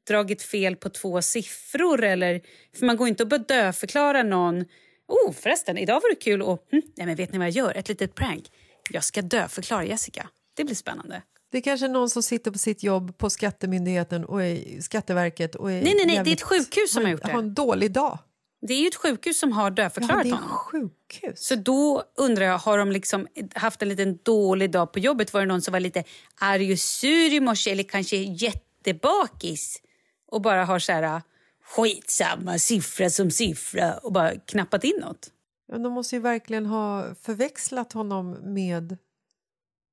dragit 0.06 0.42
fel 0.42 0.76
på 0.76 0.88
två 0.90 1.22
siffror 1.22 2.04
eller 2.04 2.40
för 2.78 2.86
man 2.86 2.96
går 2.96 3.08
inte 3.08 3.22
att 3.22 3.28
bara 3.28 3.38
dödförklara 3.38 4.22
någon. 4.22 4.64
Oh, 5.08 5.32
förresten, 5.32 5.78
idag 5.78 5.94
var 5.94 6.10
det 6.10 6.16
kul 6.20 6.42
och 6.42 6.66
hm, 6.72 6.82
nej, 6.96 7.06
men 7.06 7.16
vet 7.16 7.32
ni 7.32 7.38
vad 7.38 7.46
jag 7.46 7.54
gör? 7.54 7.74
Ett 7.76 7.88
litet 7.88 8.14
prank. 8.14 8.44
Jag 8.90 9.04
ska 9.04 9.22
dödförklara 9.22 9.84
Jessica. 9.84 10.28
Det 10.56 10.64
blir 10.64 10.74
spännande. 10.76 11.22
Det 11.52 11.58
är 11.58 11.62
kanske 11.62 11.88
någon 11.88 12.10
som 12.10 12.22
sitter 12.22 12.50
på 12.50 12.58
sitt 12.58 12.82
jobb 12.82 13.18
på 13.18 13.30
Skattemyndigheten 13.30 14.24
och 14.24 14.42
är, 14.42 14.80
Skatteverket 14.80 15.54
och 15.54 15.70
är 15.72 15.74
Nej, 15.74 15.82
nej, 15.84 15.94
nej, 15.94 16.06
det 16.06 16.12
är 16.12 16.14
jävligt- 16.16 16.38
ett 16.38 16.42
sjukhus 16.42 16.92
som 16.92 17.04
har 17.04 17.10
gjort 17.10 17.22
det. 17.24 17.32
Har 17.32 17.38
en 17.38 17.54
dålig 17.54 17.92
dag. 17.92 18.18
Det 18.66 18.74
är 18.74 18.80
ju 18.80 18.86
ett 18.88 18.94
sjukhus 18.94 19.38
som 19.38 19.52
har 19.52 19.64
Ja, 19.64 19.70
dödförklarat 19.70 20.26
är 20.26 20.30
honom. 20.30 20.48
sjukhus. 20.48 21.46
Så 21.46 21.54
då 21.54 22.02
undrar 22.16 22.44
jag, 22.44 22.58
har 22.58 22.78
de 22.78 22.90
liksom 22.92 23.26
haft 23.54 23.82
en 23.82 23.88
liten 23.88 24.18
dålig 24.22 24.70
dag 24.70 24.92
på 24.92 24.98
jobbet? 24.98 25.32
Var 25.32 25.40
det 25.40 25.46
någon 25.46 25.62
som 25.62 25.72
var 25.72 25.80
lite 25.80 26.04
arg 26.40 26.72
och 26.72 26.78
sur 26.78 27.32
i 27.32 27.40
morse 27.40 27.70
eller 27.72 27.82
kanske 27.82 28.16
jättebakis 28.16 29.82
och 30.26 30.40
bara 30.42 30.64
har 30.64 30.78
så 30.78 30.92
här 30.92 31.22
skitsamma 31.64 32.58
siffra 32.58 33.10
som 33.10 33.30
siffra 33.30 33.98
och 33.98 34.12
bara 34.12 34.36
knappat 34.36 34.84
in 34.84 34.96
något? 35.00 35.30
Ja, 35.68 35.78
de 35.78 35.92
måste 35.92 36.16
ju 36.16 36.22
verkligen 36.22 36.66
ha 36.66 37.14
förväxlat 37.22 37.92
honom 37.92 38.30
med 38.30 38.96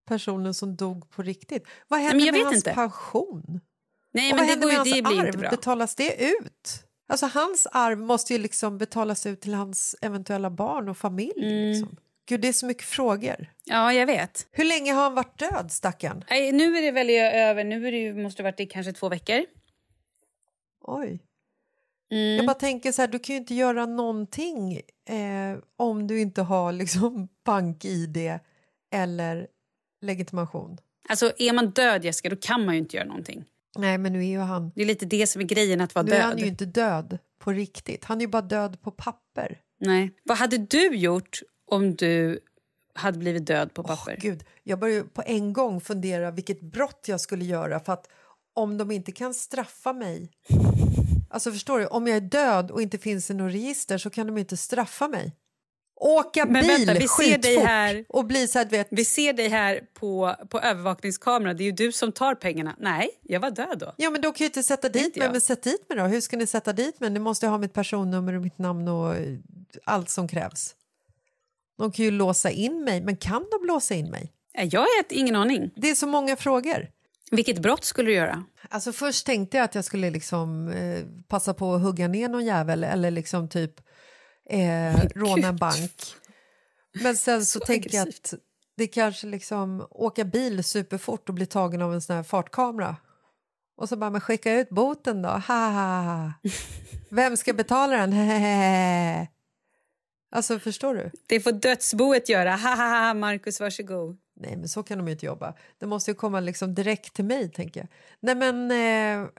personen 0.08 0.54
som 0.54 0.76
dog 0.76 1.10
på 1.10 1.22
riktigt. 1.22 1.68
Vad 1.88 2.04
jag 2.04 2.16
med 2.16 2.34
hans 2.34 2.56
inte. 2.56 2.74
pension? 2.74 3.62
Nej, 4.12 4.32
och 4.32 4.38
men 4.38 4.48
vad 4.48 4.48
det, 4.48 4.52
händer 4.52 4.68
går 4.68 4.78
med 4.78 4.86
det 4.86 4.92
hans 4.92 5.10
blir 5.10 5.20
arv? 5.20 5.28
inte 5.28 5.38
bra. 5.38 5.50
Betalas 5.50 5.96
det 5.96 6.24
ut? 6.26 6.84
Alltså 7.08 7.26
hans 7.26 7.68
arv 7.72 8.00
måste 8.00 8.34
ju 8.34 8.40
liksom 8.40 8.78
betalas 8.78 9.26
ut 9.26 9.42
till 9.42 9.54
hans 9.54 9.96
eventuella 10.02 10.50
barn 10.50 10.90
och 10.90 10.98
familj. 10.98 11.46
Mm. 11.46 11.72
Liksom. 11.72 11.96
Gud, 12.26 12.42
det 12.42 12.48
är 12.48 12.54
så 12.54 12.66
mycket 12.66 12.84
frågor. 12.84 13.52
Ja, 13.66 13.94
jag 13.94 14.06
vet. 14.06 14.48
Hur 14.52 14.64
länge 14.66 14.94
har 14.94 15.04
han 15.04 15.14
varit 15.16 15.40
död, 15.40 15.72
stackarn? 15.72 16.26
Nej, 16.30 16.52
nu 16.52 16.78
är 16.78 16.82
det 16.82 16.92
väl 16.92 17.10
över. 17.10 17.64
Nu 17.64 17.88
är 17.88 17.92
det, 17.92 17.98
ju- 17.98 18.16
måste 18.16 18.42
det 18.42 18.48
ha 18.48 18.52
varit 18.52 18.60
i 18.60 18.66
kanske 18.66 18.94
två 18.94 19.10
veckor. 19.10 19.46
Oj. 20.84 21.20
Mm. 22.12 22.36
Jag 22.36 22.46
bara 22.46 22.54
tänker 22.54 22.92
så 22.92 23.02
här, 23.02 23.08
du 23.08 23.20
kan 23.20 23.36
ju 23.36 23.40
inte 23.40 23.54
göra 23.56 23.86
någonting 23.86 24.82
eh, 25.10 25.58
om 25.78 26.08
du 26.08 26.20
inte 26.20 26.42
har 26.42 26.72
liksom 26.72 27.28
bank-id 27.46 28.40
eller 28.94 29.48
legitimation. 30.02 30.78
Alltså, 31.10 31.32
är 31.38 31.54
man 31.54 31.70
död, 31.70 32.06
Jessica, 32.06 32.30
då 32.30 32.36
kan 32.36 32.66
man 32.66 32.76
ju 32.76 32.80
inte 32.80 32.98
göra 32.98 33.08
någonting. 33.08 33.46
Nej, 33.78 33.98
men 33.98 34.14
nu 34.14 34.20
är 34.20 34.30
ju 34.30 34.40
han... 34.40 34.72
Det 34.76 34.82
är 34.82 34.86
lite 34.86 35.06
det 35.06 35.28
som 35.28 35.42
är 35.42 35.46
grejen, 35.46 35.82
att 35.82 35.96
vara 35.96 36.06
Nu 36.06 36.12
är 36.12 36.18
död. 36.18 36.26
han 36.26 36.38
ju 36.38 36.46
inte 36.46 36.66
död 36.66 37.18
på 37.40 37.52
riktigt. 37.52 38.06
Han 38.06 38.18
är 38.18 38.22
ju 38.22 38.28
bara 38.28 38.42
död 38.42 38.82
på 38.82 38.92
papper. 38.92 39.60
Nej. 39.80 40.12
Vad 40.24 40.38
hade 40.38 40.58
du 40.58 40.96
gjort 40.96 41.40
om 41.72 41.96
du 41.96 42.40
hade 42.96 43.18
blivit 43.18 43.46
död 43.46 43.74
på 43.74 43.84
papper? 43.84 44.18
Gud, 44.22 44.44
jag 44.64 44.80
börjar 44.80 44.96
ju 44.96 45.04
på 45.04 45.24
en 45.26 45.54
gång 45.54 45.82
fundera 45.82 46.32
vilket 46.32 46.62
brott 46.62 47.06
jag 47.08 47.22
skulle 47.22 47.46
göra 47.46 47.80
för 47.80 47.94
att 47.94 48.08
om 48.56 48.78
de 48.78 48.92
inte 48.92 49.12
kan 49.12 49.34
straffa 49.34 49.94
mig... 49.94 50.32
Alltså 51.34 51.52
förstår 51.52 51.80
du, 51.80 51.88
om 51.88 52.08
jag 52.08 52.18
är 52.18 52.22
död 52.22 52.72
och 52.72 52.82
inte 52.82 52.98
finns 52.98 53.30
i 53.30 53.34
något 53.34 53.54
register 53.54 53.98
så 53.98 54.10
kan 54.10 54.28
de 54.28 54.38
inte 54.38 54.58
straffa 54.58 55.08
mig. 55.08 55.36
Åka 55.96 56.46
Men 56.46 56.54
bil 56.68 56.86
vänta, 56.86 56.94
vi 56.94 57.08
ser 57.08 57.38
dig 57.38 57.58
här- 57.58 58.06
och 58.10 58.26
bli 58.26 58.48
så 58.48 58.60
här, 58.60 58.66
vet... 58.66 58.88
Vi 58.92 59.06
ser 59.06 59.34
dig 59.34 59.48
här 59.48 59.82
på, 59.94 60.36
på 60.50 60.60
övervakningskameran. 60.60 61.58
Det 61.58 61.64
är 61.64 61.66
ju 61.66 61.72
du 61.72 61.92
som 61.92 62.12
tar 62.12 62.36
pengarna. 62.36 62.76
Nej, 62.80 63.10
jag 63.22 63.40
var 63.40 63.52
död 63.52 63.80
då. 63.80 63.94
Ja, 63.98 64.10
men 64.10 64.22
då 64.22 64.32
kan 64.32 64.46
jag 64.46 64.50
inte 64.50 64.64
sätta 64.64 64.90
dit 64.90 65.06
inte 65.06 65.20
mig. 65.20 65.26
jag. 65.26 65.32
Men 65.32 65.42
sätt 65.42 65.64
dit 65.64 65.90
mig 65.90 65.98
då. 65.98 66.04
Hur 66.04 66.22
ska 66.22 66.38
ni 66.38 66.48
sätta 66.48 66.74
dit 66.74 67.00
mig? 67.00 67.10
Ni 67.10 67.20
måste 67.20 67.48
ha 67.48 67.58
mitt 67.58 67.74
personnummer 67.74 68.34
och 68.34 68.42
mitt 68.42 68.58
namn 68.58 68.88
och 68.88 69.16
eh, 69.16 69.38
allt 69.86 70.10
som 70.10 70.28
krävs. 70.28 70.76
De 71.78 71.92
kan 71.92 72.06
ju 72.06 72.12
låsa 72.12 72.50
in 72.52 72.84
mig, 72.84 73.02
men 73.02 73.18
kan 73.18 73.46
de 73.52 73.68
låsa 73.68 73.94
in 73.96 74.10
mig? 74.10 74.32
Nej, 74.58 74.70
Jag 74.72 74.80
har 74.80 74.88
ingen 75.10 75.36
aning. 75.36 75.72
Det 75.76 75.90
är 75.90 75.96
så 75.96 76.08
många 76.08 76.36
frågor. 76.36 76.88
Vilket 77.36 77.60
brott 77.60 77.84
skulle 77.84 78.10
du 78.10 78.16
göra? 78.16 78.44
Alltså 78.70 78.94
först 78.94 79.26
tänkte 79.26 79.58
jag 79.58 79.64
att 79.64 79.76
jag 79.76 79.86
skulle 79.86 80.10
liksom 80.10 80.70
eh, 80.70 81.06
passa 81.28 81.54
på 81.54 81.74
att 81.74 81.82
hugga 81.82 82.08
ner 82.08 82.30
någon 82.30 82.46
jävel 82.46 82.84
eller 82.84 83.12
liksom 83.12 83.50
typ 83.50 83.82
eh, 84.50 85.02
råna 85.16 85.48
en 85.48 85.56
bank. 85.56 86.02
Men 87.02 87.18
sen 87.18 87.46
så, 87.46 87.60
Så 87.60 87.66
tänkte 87.66 87.96
jag 87.96 88.10
att 88.10 88.34
det 88.78 88.88
kanske 88.88 89.28
liksom 89.28 89.88
åka 89.90 90.24
bil 90.24 90.64
superfort 90.64 91.30
och 91.30 91.36
bli 91.36 91.46
tagen 91.46 91.82
av 91.82 91.94
en 91.94 92.02
sån 92.02 92.16
här 92.16 92.24
fartkamera. 92.24 92.96
Och 93.78 93.90
så 93.90 93.96
bara, 93.96 94.10
men 94.10 94.22
skicka 94.22 94.54
ut 94.54 94.70
boten 94.70 95.22
då. 95.22 95.30
Ha, 95.30 95.70
ha, 95.70 96.02
ha. 96.02 96.34
Vem 97.10 97.38
ska 97.38 97.54
betala 97.54 97.98
den? 97.98 98.14
Hehehe. 98.14 99.28
Alltså 100.36 100.60
förstår 100.60 100.96
du? 100.96 101.12
Det 101.28 101.40
får 101.40 101.52
dödsboet 101.52 102.30
göra. 102.30 102.56
Ha, 102.56 102.76
ha, 102.76 103.08
ha, 103.08 103.14
Marcus, 103.14 103.60
varsågod. 103.60 104.18
Nej, 104.44 104.56
men 104.58 104.70
så 104.70 104.84
kan 104.84 104.98
de 104.98 105.08
ju 105.08 105.12
inte 105.12 105.26
jobba. 105.26 105.54
Det 105.78 105.86
måste 105.86 106.12
ju 106.12 106.16
komma 106.16 106.40
liksom 106.40 106.74
direkt 106.74 107.14
till 107.14 107.26
mig, 107.26 107.52
tänker 107.52 107.80
jag. 107.80 107.88
Nej, 108.20 108.36
men... 108.36 108.72
Eh, 108.72 109.30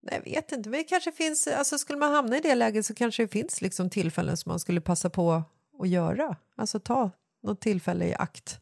Nej, 0.00 0.20
jag 0.24 0.32
vet 0.34 0.52
inte, 0.52 0.68
men 0.68 0.84
kanske 0.84 1.12
finns, 1.12 1.46
alltså 1.46 1.78
skulle 1.78 1.98
man 1.98 2.12
hamna 2.12 2.36
i 2.36 2.40
det 2.40 2.54
läget 2.54 2.86
så 2.86 2.94
kanske 2.94 3.22
det 3.22 3.28
finns 3.28 3.60
liksom 3.60 3.90
tillfällen 3.90 4.36
som 4.36 4.50
man 4.50 4.60
skulle 4.60 4.80
passa 4.80 5.10
på 5.10 5.42
att 5.78 5.88
göra. 5.88 6.36
Alltså 6.56 6.80
ta 6.80 7.10
något 7.42 7.60
tillfälle 7.60 8.04
i 8.04 8.14
akt. 8.14 8.60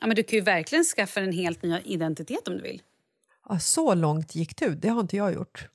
Ja, 0.00 0.06
men 0.06 0.16
du 0.16 0.22
kan 0.22 0.36
ju 0.38 0.44
verkligen 0.44 0.84
skaffa 0.84 1.20
en 1.20 1.32
helt 1.32 1.62
ny 1.62 1.78
identitet 1.84 2.48
om 2.48 2.56
du 2.56 2.62
vill. 2.62 2.82
Ja, 3.48 3.58
så 3.58 3.94
långt 3.94 4.34
gick 4.34 4.56
du, 4.56 4.74
det 4.74 4.88
har 4.88 5.00
inte 5.00 5.16
jag 5.16 5.34
gjort. 5.34 5.68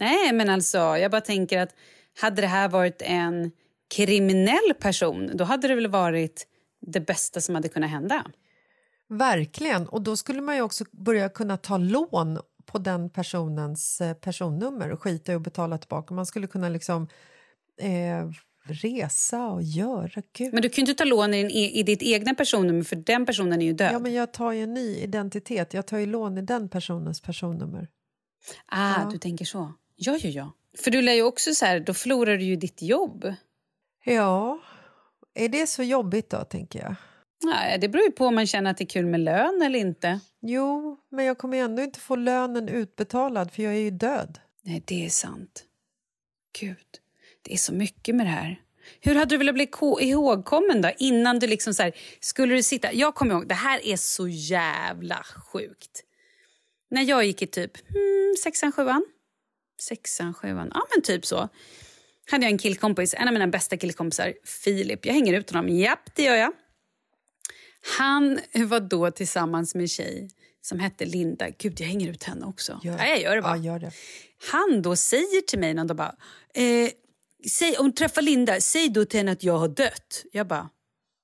Nej, 0.00 0.32
men 0.32 0.50
alltså, 0.50 0.78
jag 0.78 1.10
bara 1.10 1.20
tänker 1.20 1.58
att 1.58 1.74
hade 2.20 2.42
det 2.42 2.48
här 2.48 2.68
varit 2.68 3.02
en 3.02 3.50
kriminell 3.94 4.74
person, 4.80 5.30
då 5.34 5.44
hade 5.44 5.68
det 5.68 5.74
väl 5.74 5.90
varit 5.90 6.46
det 6.82 7.00
bästa 7.00 7.40
som 7.40 7.54
hade 7.54 7.68
kunnat 7.68 7.90
hända. 7.90 8.24
Verkligen, 9.08 9.88
och 9.88 10.02
då 10.02 10.16
skulle 10.16 10.40
man 10.40 10.56
ju 10.56 10.62
också 10.62 10.84
börja 10.90 11.28
kunna 11.28 11.56
ta 11.56 11.76
lån 11.78 12.38
på 12.66 12.78
den 12.78 13.10
personens 13.10 14.00
eh, 14.00 14.14
personnummer 14.14 14.90
och 14.92 15.02
skita 15.02 15.32
i 15.32 15.34
att 15.34 15.42
betala 15.42 15.78
tillbaka. 15.78 16.14
Man 16.14 16.26
skulle 16.26 16.46
kunna 16.46 16.68
liksom 16.68 17.08
eh, 17.80 18.30
resa 18.64 19.46
och 19.46 19.62
göra... 19.62 20.22
Gud. 20.32 20.52
Men 20.52 20.62
du 20.62 20.68
kan 20.68 20.84
ju 20.84 20.90
inte 20.90 21.04
ta 21.04 21.08
lån 21.08 21.34
i, 21.34 21.42
din, 21.42 21.50
e- 21.50 21.70
i 21.78 21.82
ditt 21.82 22.02
egna 22.02 22.34
personnummer 22.34 22.82
för 22.82 22.96
den 22.96 23.26
personen 23.26 23.62
är 23.62 23.66
ju 23.66 23.72
död. 23.72 23.90
Ja, 23.92 23.98
men 23.98 24.12
jag 24.12 24.32
tar 24.32 24.52
ju 24.52 24.62
en 24.62 24.74
ny 24.74 24.96
identitet. 24.96 25.74
Jag 25.74 25.86
tar 25.86 25.98
ju 25.98 26.06
lån 26.06 26.38
i 26.38 26.42
den 26.42 26.68
personens 26.68 27.20
personnummer. 27.20 27.88
Ah, 28.66 29.00
Ja. 29.00 29.08
du 29.12 29.18
tänker 29.18 29.44
så. 29.44 29.72
Ja, 29.96 30.18
ja, 30.22 30.28
ja. 30.28 30.52
För 30.78 30.90
du 30.90 31.02
lär 31.02 31.12
ju 31.12 31.22
också 31.22 31.54
så 31.54 31.64
här, 31.64 31.80
då 31.80 31.94
förlorar 31.94 32.36
du 32.36 32.44
ju 32.44 32.56
ditt 32.56 32.82
jobb. 32.82 33.34
Ja, 34.04 34.60
är 35.34 35.48
det 35.48 35.66
så 35.66 35.82
jobbigt 35.82 36.30
då, 36.30 36.44
tänker 36.44 36.78
jag? 36.78 36.94
Nej, 37.44 37.78
det 37.78 37.88
beror 37.88 38.04
ju 38.04 38.10
på 38.10 38.26
om 38.26 38.34
man 38.34 38.46
känner 38.46 38.70
att 38.70 38.76
det 38.76 38.84
är 38.84 38.88
kul 38.88 39.06
med 39.06 39.20
lön 39.20 39.62
eller 39.62 39.78
inte. 39.78 40.20
Jo, 40.40 40.98
men 41.10 41.24
jag 41.24 41.38
kommer 41.38 41.56
ju 41.56 41.62
ändå 41.62 41.82
inte 41.82 42.00
få 42.00 42.16
lönen 42.16 42.68
utbetalad 42.68 43.52
för 43.52 43.62
jag 43.62 43.72
är 43.72 43.78
ju 43.78 43.90
död. 43.90 44.38
Nej, 44.62 44.82
det 44.86 45.04
är 45.04 45.08
sant. 45.08 45.64
Gud, 46.60 46.86
det 47.42 47.52
är 47.52 47.58
så 47.58 47.74
mycket 47.74 48.14
med 48.14 48.26
det 48.26 48.30
här. 48.30 48.60
Hur 49.00 49.14
hade 49.14 49.34
du 49.34 49.38
velat 49.38 49.54
bli 49.54 49.66
ko- 49.66 50.00
ihågkommen 50.00 50.82
då? 50.82 50.90
Innan 50.98 51.38
du 51.38 51.46
liksom 51.46 51.74
så 51.74 51.82
här, 51.82 51.92
skulle 52.20 52.54
du 52.54 52.62
sitta... 52.62 52.92
Jag 52.92 53.14
kommer 53.14 53.34
ihåg, 53.34 53.48
det 53.48 53.54
här 53.54 53.86
är 53.86 53.96
så 53.96 54.28
jävla 54.28 55.24
sjukt. 55.52 56.04
När 56.90 57.02
jag 57.02 57.24
gick 57.24 57.42
i 57.42 57.46
typ 57.46 57.88
hmm, 57.88 58.34
sexan, 58.44 58.72
sjuan. 58.72 59.04
Sexan, 59.80 60.34
sjuan, 60.34 60.70
ja 60.74 60.86
men 60.94 61.02
typ 61.02 61.26
så. 61.26 61.48
Hade 62.32 62.44
jag 62.44 62.50
en 62.52 62.58
killkompis, 62.58 63.14
en 63.14 63.28
av 63.28 63.34
mina 63.34 63.46
bästa 63.46 63.76
killkompisar, 63.76 64.34
Filip. 64.64 65.06
Jag 65.06 65.14
hänger 65.14 65.32
ut 65.34 65.50
honom, 65.50 65.68
japp 65.68 66.14
det 66.16 66.22
gör 66.22 66.34
jag. 66.36 66.52
Han 67.98 68.38
var 68.54 68.80
då 68.80 69.10
tillsammans 69.10 69.74
med 69.74 69.82
en 69.82 69.88
tjej 69.88 70.30
som 70.60 70.78
hette 70.80 71.04
Linda. 71.04 71.46
Gud, 71.58 71.80
jag 71.80 71.86
hänger 71.86 72.10
ut 72.10 72.22
henne 72.22 72.46
också. 72.46 72.80
Gör- 72.82 72.98
Ja, 72.98 73.06
jag 73.06 73.20
gör 73.20 73.36
det 73.36 73.42
bara. 73.42 73.56
Ja, 73.56 73.62
gör 73.62 73.78
det. 73.78 73.90
Han 74.50 74.82
då 74.82 74.96
säger 74.96 75.40
till 75.40 75.58
mig 75.58 75.74
någon 75.74 75.86
dag 75.86 75.96
bara... 75.96 76.14
Eh, 76.54 76.90
säg, 77.50 77.76
om 77.78 77.86
du 77.86 77.92
träffar 77.92 78.22
Linda, 78.22 78.60
säg 78.60 78.88
då 78.88 79.04
till 79.04 79.20
henne 79.20 79.32
att 79.32 79.42
jag 79.44 79.58
har 79.58 79.68
dött. 79.68 80.24
Jag 80.32 80.46
bara... 80.46 80.68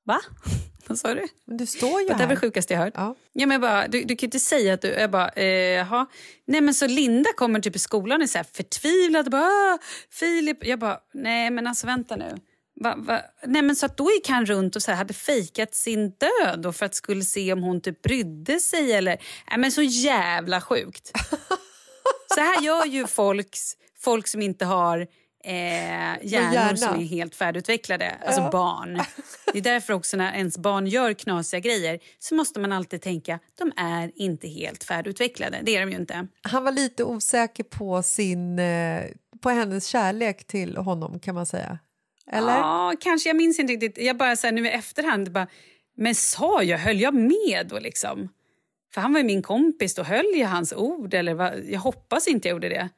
Va? 0.07 0.21
Vad 0.89 0.99
sa 0.99 1.15
du? 1.15 1.27
Men 1.45 1.57
du 1.57 1.67
står 1.67 2.01
ju 2.01 2.07
Det 2.07 2.13
är 2.13 2.17
här. 2.19 2.27
det 2.27 2.37
sjukaste 2.37 2.75
jag 2.75 2.81
hört. 2.81 2.93
Ja. 2.97 3.15
Ja, 3.33 3.47
men 3.47 3.51
jag 3.51 3.61
bara, 3.61 3.89
du, 3.89 4.05
du 4.05 4.17
kan 4.17 4.27
inte 4.27 4.41
säga 4.41 4.75
att 4.75 4.83
du... 4.83 4.89
Jag 4.89 5.11
bara, 5.11 5.29
eh. 5.29 6.05
Nej, 6.47 6.61
men 6.61 6.75
så 6.75 6.87
Linda 6.87 7.33
kommer 7.37 7.61
typ 7.61 7.77
i 7.77 7.79
skolan 7.79 8.17
och 8.17 8.23
är 8.23 8.27
så 8.27 8.39
här 8.39 8.47
förtvivlad. 8.53 9.27
Och 9.27 9.31
bara, 9.31 9.43
ah, 9.43 9.79
Filip. 10.11 10.67
Jag 10.67 10.79
bara, 10.79 10.99
nej 11.15 11.51
men 11.51 11.67
alltså 11.67 11.87
vänta 11.87 12.17
nu. 12.17 12.37
Va, 12.81 12.95
va? 12.99 13.21
Nej, 13.47 13.63
men 13.63 13.77
så 13.77 13.87
att 13.87 13.97
då 13.97 14.11
gick 14.11 14.29
han 14.29 14.47
runt 14.47 14.77
och 14.77 14.83
så 14.83 14.91
här, 14.91 14.99
hade 14.99 15.15
fejkat 15.15 15.75
sin 15.75 16.11
död 16.11 16.77
för 16.77 16.87
att 16.87 16.95
skulle 16.95 17.25
se 17.25 17.53
om 17.53 17.63
hon 17.63 17.81
typ 17.81 18.03
brydde 18.03 18.61
sig. 18.61 18.93
Eller, 18.93 19.17
nej, 19.51 19.59
men 19.59 19.73
så 19.73 19.83
jävla 19.83 20.61
sjukt. 20.61 21.13
Så 22.35 22.41
här 22.41 22.63
gör 22.63 22.85
ju 22.87 23.07
folks, 23.07 23.73
folk 23.99 24.29
som 24.29 24.43
inte 24.43 24.65
har 24.65 25.07
eh, 25.45 25.53
hjärnor 25.53 26.55
hjärna. 26.55 26.77
som 26.77 27.01
är 27.01 27.05
helt 27.05 27.35
färdigutvecklade, 27.35 28.17
alltså 28.27 28.51
barn. 28.51 29.03
Det 29.53 29.59
är 29.59 29.63
därför 29.63 29.93
också 29.93 30.17
när 30.17 30.35
ens 30.35 30.59
barn 30.59 30.87
gör 30.87 31.13
knasiga 31.13 31.61
grejer 31.61 31.99
så 32.19 32.35
måste 32.35 32.61
man 32.61 32.73
alltid 32.73 33.03
tänka 33.03 33.39
de 33.59 33.73
är 33.77 34.13
inte 34.15 34.49
helt 34.49 34.85
färdigutvecklade. 34.85 35.61
Det 35.63 35.77
är 35.77 35.81
de 35.81 35.91
ju 35.93 35.99
inte. 35.99 36.27
Han 36.43 36.65
var 36.65 36.73
lite 36.73 37.05
osäker 37.05 37.65
på, 37.65 38.03
sin, 38.03 38.59
eh, 38.59 39.03
på 39.41 39.51
hennes 39.51 39.87
kärlek 39.87 40.47
till 40.47 40.77
honom, 40.77 41.21
kan 41.21 41.35
man 41.35 41.47
säga. 41.47 41.79
Eller? 42.33 42.57
Ja, 42.57 42.95
kanske. 43.01 43.29
Jag 43.29 43.37
minns 43.37 43.59
inte 43.59 43.73
riktigt. 43.73 43.99
Jag 43.99 44.17
bara 44.17 44.37
så 44.37 44.47
här, 44.47 44.55
nu 44.55 44.67
i 44.67 44.71
efterhand, 44.71 45.33
bara, 45.33 45.47
men 45.97 46.15
sa 46.15 46.63
jag, 46.63 46.79
höll 46.79 47.01
jag 47.01 47.15
med 47.15 47.67
då 47.69 47.79
liksom? 47.79 48.29
För 48.95 49.01
han 49.01 49.13
var 49.13 49.21
ju 49.21 49.27
min 49.27 49.43
kompis, 49.43 49.95
då 49.95 50.03
höll 50.03 50.33
jag 50.35 50.49
hans 50.49 50.73
ord. 50.73 51.15
Eller 51.15 51.35
vad? 51.35 51.65
Jag 51.65 51.81
hoppas 51.81 52.29
inte 52.29 52.49
jag 52.49 52.55
gjorde 52.55 52.69
det. 52.69 52.89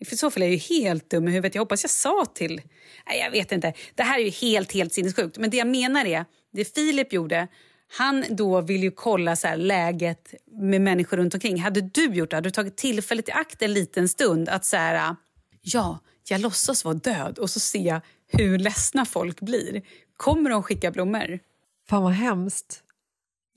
I 0.00 0.04
så 0.16 0.30
fall 0.30 0.42
är 0.42 0.46
jag 0.46 0.54
ju 0.54 0.80
helt 0.80 1.10
dum 1.10 1.28
i 1.28 1.30
huvudet. 1.30 1.54
Jag 1.54 1.62
hoppas 1.62 1.84
jag 1.84 1.90
sa 1.90 2.24
till... 2.34 2.60
Nej, 3.06 3.18
jag 3.18 3.30
vet 3.30 3.52
inte. 3.52 3.72
Det 3.94 4.02
här 4.02 4.18
är 4.18 4.24
ju 4.24 4.30
helt, 4.30 4.72
helt 4.72 4.92
sinnessjukt. 4.92 5.38
Men 5.38 5.50
det 5.50 5.56
jag 5.56 5.66
menar 5.66 6.04
är, 6.04 6.24
det 6.52 6.74
Filip 6.74 7.12
gjorde, 7.12 7.48
han 7.88 8.24
då 8.28 8.60
vill 8.60 8.82
ju 8.82 8.90
kolla 8.90 9.36
så 9.36 9.48
här 9.48 9.56
läget 9.56 10.34
med 10.60 10.80
människor 10.80 11.16
runt 11.16 11.34
omkring. 11.34 11.60
Hade 11.60 11.80
du 11.80 12.04
gjort 12.04 12.30
det? 12.30 12.36
Hade 12.36 12.48
du 12.48 12.52
tagit 12.52 12.76
tillfället 12.76 13.28
i 13.28 13.32
akt 13.32 13.62
en 13.62 13.72
liten 13.72 14.08
stund 14.08 14.48
att 14.48 14.64
så 14.64 14.76
här, 14.76 15.16
ja, 15.62 15.98
jag 16.28 16.40
låtsas 16.40 16.84
vara 16.84 16.94
död 16.94 17.38
och 17.38 17.50
så 17.50 17.60
ser 17.60 17.86
jag 17.86 18.00
hur 18.26 18.58
ledsna 18.58 19.04
folk 19.06 19.40
blir. 19.40 19.82
Kommer 20.16 20.50
de 20.50 20.62
skicka 20.62 20.90
blommor? 20.90 21.38
Fan 21.88 22.02
vad 22.02 22.12
hemskt. 22.12 22.82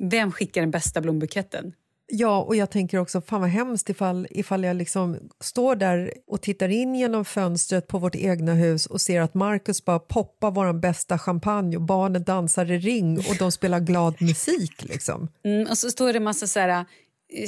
Vem 0.04 0.32
skickar 0.32 0.62
den 0.62 0.72
bästa 0.72 1.02
blombuketten? 1.02 1.74
Ja, 2.14 2.42
och 2.42 2.56
jag 2.56 2.70
tänker 2.70 2.98
också, 2.98 3.22
fan 3.22 3.42
vad 3.42 3.50
hemskt 3.50 3.90
ifall, 3.90 4.28
ifall 4.30 4.64
jag 4.64 4.76
liksom 4.76 5.18
står 5.40 5.76
där 5.76 6.14
och 6.28 6.42
tittar 6.42 6.70
in 6.70 6.96
genom 6.96 7.26
fönstret 7.26 7.88
på 7.88 7.98
vårt 7.98 8.16
egna 8.16 8.54
hus 8.54 8.86
och 8.86 9.02
ser 9.02 9.22
att 9.22 9.34
Marcus 9.34 9.86
bara 9.86 10.00
poppar 10.00 10.52
vår 10.52 10.74
bästa 10.74 11.20
champagne 11.20 11.76
och 11.76 11.82
barnen 11.82 12.24
dansar 12.24 12.72
i 12.72 12.78
ring 12.78 13.18
och 13.18 13.36
de 13.40 13.52
spelar 13.52 13.80
glad 13.80 14.22
musik. 14.22 14.84
Liksom. 14.84 15.28
Mm, 15.46 15.68
och 15.68 15.78
så 15.78 15.92
står 15.92 16.14
det 16.14 16.18
en 16.18 16.24
massa 16.24 16.48
så 16.48 16.60
här, 16.60 16.70
eh, 16.70 16.86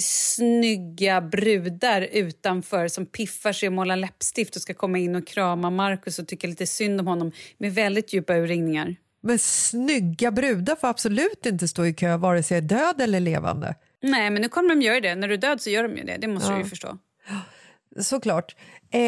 snygga 0.02 1.21
brudar 1.21 2.02
utanför 2.02 2.88
som 2.88 3.06
piffar 3.06 3.54
sig 3.54 3.67
och 3.67 3.73
målar 3.73 3.95
läppstift 3.95 4.56
och 4.56 4.62
ska 4.62 4.73
komma 4.73 4.97
in 4.97 5.15
och 5.15 5.28
krama 5.28 5.69
Markus 5.69 6.19
och 6.19 6.28
tycka 6.28 6.47
lite 6.47 6.67
synd 6.67 6.99
om 6.99 7.08
honom 7.08 7.32
med 7.58 7.76
väldigt 7.76 8.13
djupa 8.13 8.36
urringningar. 8.36 8.95
Men 9.21 9.39
snygga 9.39 10.32
brudar 10.32 10.76
får 10.76 10.88
absolut 10.88 11.45
inte 11.45 11.67
stå 11.67 11.86
i 11.86 11.93
kö 11.93 12.17
vare 12.17 12.43
sig 12.43 12.62
död 12.62 13.02
eller 13.02 13.19
levande. 13.19 13.76
Nej, 14.04 14.30
men 14.30 14.42
nu 14.42 14.50
kommer 14.50 14.70
de 14.70 14.82
göra 14.82 15.00
det. 15.00 15.16
När 15.16 15.28
du 15.28 15.34
är 15.34 15.38
död 15.38 15.62
så 15.62 15.70
gör 15.70 15.84
de 15.84 15.98
ju 15.98 16.04
det. 16.04 16.18
Det 16.18 16.28
måste 16.28 16.52
du 16.54 16.58
ju 16.60 16.66
förstå. 16.66 16.98
Såklart. 18.00 18.56
Eh, 18.92 19.00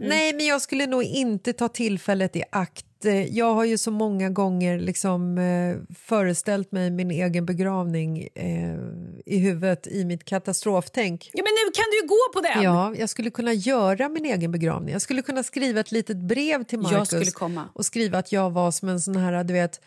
Nej, 0.00 0.32
men 0.34 0.46
jag 0.46 0.62
skulle 0.62 0.86
nog 0.86 1.02
inte 1.02 1.52
ta 1.52 1.68
tillfället 1.68 2.36
i 2.36 2.42
akt. 2.52 2.86
Eh, 3.04 3.22
Jag 3.36 3.54
har 3.54 3.64
ju 3.64 3.78
så 3.78 3.90
många 3.90 4.30
gånger 4.30 4.78
liksom, 4.78 5.38
eh, 5.38 5.94
föreställt 5.94 6.72
mig 6.72 6.90
min 6.90 7.10
egen 7.10 7.46
begravning 7.46 8.28
eh, 8.34 8.74
i 9.26 9.38
huvudet 9.38 9.86
i 9.86 10.04
mitt 10.04 10.24
katastroftänk. 10.24 11.30
Ja, 11.34 11.42
men 11.44 11.52
nu 11.66 11.72
kan 11.74 11.84
du 11.90 11.96
ju 12.00 12.06
gå 12.06 12.32
på 12.34 12.40
den! 12.40 12.62
Ja, 12.62 12.94
jag 12.98 13.08
skulle 13.08 13.30
kunna 13.30 13.52
göra 13.52 14.08
min 14.08 14.24
egen 14.24 14.52
begravning. 14.52 14.92
Jag 14.92 15.02
skulle 15.02 15.22
kunna 15.22 15.42
skriva 15.42 15.80
ett 15.80 15.92
litet 15.92 16.16
brev 16.16 16.64
till 16.64 16.78
Marcus 16.78 17.34
och 17.72 17.86
skriva 17.86 18.18
att 18.18 18.32
jag 18.32 18.50
var 18.50 18.70
som 18.70 18.88
en 18.88 19.00
sån 19.00 19.16
här, 19.16 19.44
du 19.44 19.52
vet, 19.54 19.80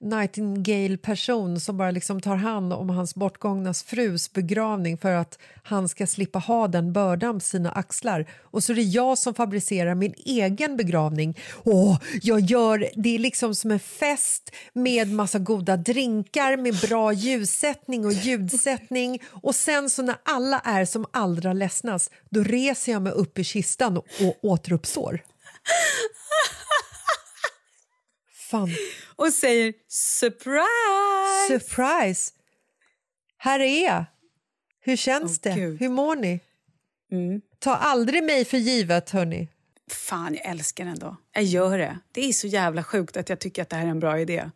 Nightingale-person 0.00 1.60
som 1.60 1.76
bara 1.76 1.90
liksom 1.90 2.20
tar 2.20 2.36
hand 2.36 2.72
om 2.72 2.90
hans 2.90 3.14
bortgångna 3.14 3.74
frus 3.74 4.32
begravning 4.32 4.98
för 4.98 5.12
att 5.12 5.38
han 5.62 5.88
ska 5.88 6.06
slippa 6.06 6.38
ha 6.38 6.68
den 6.68 6.92
bördan 6.92 7.34
på 7.34 7.40
sina 7.40 7.72
axlar. 7.72 8.26
Och 8.42 8.64
så 8.64 8.72
är 8.72 8.76
det 8.76 8.82
jag 8.82 9.18
som 9.18 9.34
fabricerar 9.34 9.94
min 9.94 10.14
egen 10.16 10.76
begravning. 10.76 11.38
Åh, 11.64 11.98
jag 12.22 12.40
gör, 12.40 12.88
det 12.94 13.14
är 13.14 13.18
liksom 13.18 13.54
som 13.54 13.70
en 13.70 13.80
fest 13.80 14.50
med 14.72 15.12
massa 15.12 15.38
goda 15.38 15.76
drinkar 15.76 16.56
med 16.56 16.74
bra 16.74 17.12
ljussättning 17.12 18.06
och 18.06 18.12
ljudsättning. 18.12 19.22
Och 19.42 19.54
sen 19.54 19.90
så 19.90 20.02
när 20.02 20.16
alla 20.22 20.60
är 20.60 20.84
som 20.84 21.06
allra 21.10 21.52
ledsnast, 21.52 22.12
då 22.30 22.42
reser 22.42 22.92
jag 22.92 23.02
mig 23.02 23.12
upp 23.12 23.38
i 23.38 23.44
kistan 23.44 23.96
och 23.96 24.04
återuppstår. 24.42 25.20
Fan. 28.50 28.68
Och 29.16 29.32
säger 29.32 29.74
surprise! 29.88 31.48
Surprise! 31.48 32.32
Här 33.36 33.60
är 33.60 33.84
jag. 33.84 34.04
Hur 34.80 34.96
känns 34.96 35.40
Åh, 35.44 35.52
det? 35.52 35.60
Gud. 35.60 35.80
Hur 35.80 35.88
mår 35.88 36.16
ni? 36.16 36.40
Mm. 37.12 37.40
Ta 37.58 37.74
aldrig 37.76 38.24
mig 38.24 38.44
för 38.44 38.58
givet, 38.58 39.10
hörni. 39.10 39.48
Fan, 39.90 40.34
jag 40.34 40.46
älskar 40.46 40.84
den 40.84 40.98
då. 40.98 41.16
Jag 41.32 41.44
gör 41.44 41.78
det. 41.78 41.98
Det 42.12 42.28
är 42.28 42.32
så 42.32 42.46
jävla 42.46 42.84
sjukt 42.84 43.16
att 43.16 43.28
jag 43.28 43.38
tycker 43.38 43.62
att 43.62 43.68
det 43.68 43.76
här 43.76 43.86
är 43.86 43.90
en 43.90 44.00
bra 44.00 44.20
idé. 44.20 44.50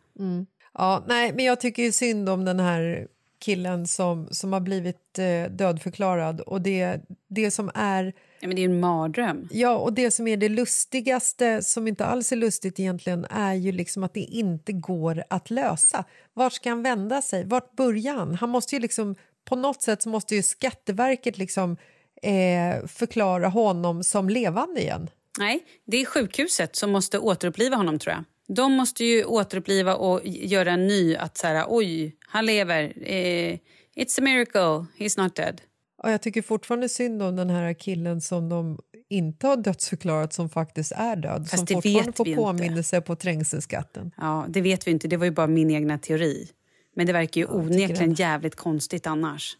Ja, 0.73 1.03
nej, 1.07 1.33
men 1.33 1.45
jag 1.45 1.59
tycker 1.59 1.83
ju 1.83 1.91
synd 1.91 2.29
om 2.29 2.45
den 2.45 2.59
här 2.59 3.07
killen 3.39 3.87
som, 3.87 4.27
som 4.31 4.53
har 4.53 4.59
blivit 4.59 5.19
eh, 5.19 5.43
dödförklarad. 5.43 6.41
Och 6.41 6.61
det, 6.61 7.01
det 7.27 7.51
som 7.51 7.71
är 7.75 8.13
Ja, 8.39 8.47
men 8.47 8.55
det 8.55 8.61
är 8.61 8.65
en 8.65 8.79
mardröm. 8.79 9.47
Ja, 9.51 9.77
och 9.77 9.93
det 9.93 10.11
som 10.11 10.27
är 10.27 10.37
det 10.37 10.49
lustigaste, 10.49 11.61
som 11.61 11.87
inte 11.87 12.05
alls 12.05 12.31
är 12.31 12.35
lustigt 12.35 12.79
egentligen, 12.79 13.25
är 13.29 13.53
ju 13.53 13.71
liksom 13.71 14.03
att 14.03 14.13
det 14.13 14.19
inte 14.19 14.71
går 14.71 15.23
att 15.29 15.49
lösa. 15.49 16.03
Vart 16.33 16.53
ska 16.53 16.69
han 16.69 16.83
vända 16.83 17.21
sig? 17.21 17.45
Vart 17.45 17.75
börjar 17.75 18.13
han? 18.13 18.35
Han 18.35 18.49
måste 18.49 18.75
ju 18.75 18.81
liksom, 18.81 19.15
på 19.45 19.55
något 19.55 19.81
sätt 19.81 20.01
så 20.01 20.09
måste 20.09 20.35
ju 20.35 20.43
Skatteverket 20.43 21.37
liksom 21.37 21.77
eh, 22.21 22.87
förklara 22.87 23.47
honom 23.47 24.03
som 24.03 24.29
levande 24.29 24.81
igen. 24.81 25.09
Nej, 25.39 25.63
det 25.85 26.01
är 26.01 26.05
sjukhuset 26.05 26.75
som 26.75 26.91
måste 26.91 27.19
återuppliva 27.19 27.75
honom 27.75 27.99
tror 27.99 28.13
jag. 28.13 28.23
De 28.47 28.73
måste 28.73 29.03
ju 29.03 29.25
återuppliva 29.25 29.95
och 29.95 30.21
göra 30.25 30.71
en 30.71 30.87
ny 30.87 31.15
att 31.15 31.37
så 31.37 31.47
här, 31.47 31.65
oj, 31.67 32.15
han 32.27 32.45
lever. 32.45 32.93
Eh, 33.01 33.57
it's 33.95 34.19
a 34.19 34.21
miracle, 34.21 34.85
he's 34.97 35.21
not 35.23 35.35
dead. 35.35 35.61
Och 36.05 36.11
jag 36.11 36.21
tycker 36.21 36.41
fortfarande 36.41 36.89
synd 36.89 37.21
om 37.21 37.35
den 37.35 37.49
här 37.49 37.73
killen 37.73 38.21
som 38.21 38.49
de 38.49 38.79
inte 39.09 39.47
har 39.47 39.57
dödsförklarat 39.57 40.33
som 40.33 40.49
faktiskt 40.49 40.91
är 40.91 41.15
död. 41.15 41.47
Fast 41.49 41.67
som 41.67 41.81
fortfarande 41.81 42.13
får 42.13 42.35
påminnelse 42.35 43.01
på 43.01 43.15
trängselskatten. 43.15 44.11
Ja, 44.17 44.45
det 44.49 44.61
vet 44.61 44.87
vi 44.87 44.91
inte. 44.91 45.07
Det 45.07 45.17
var 45.17 45.25
ju 45.25 45.31
bara 45.31 45.47
min 45.47 45.71
egna 45.71 45.97
teori. 45.97 46.49
Men 46.95 47.07
det 47.07 47.13
verkar 47.13 47.41
ju 47.41 47.47
tycker 47.47 47.59
onekligen 47.59 48.13
jävligt 48.13 48.55
konstigt 48.55 49.07
annars. 49.07 49.57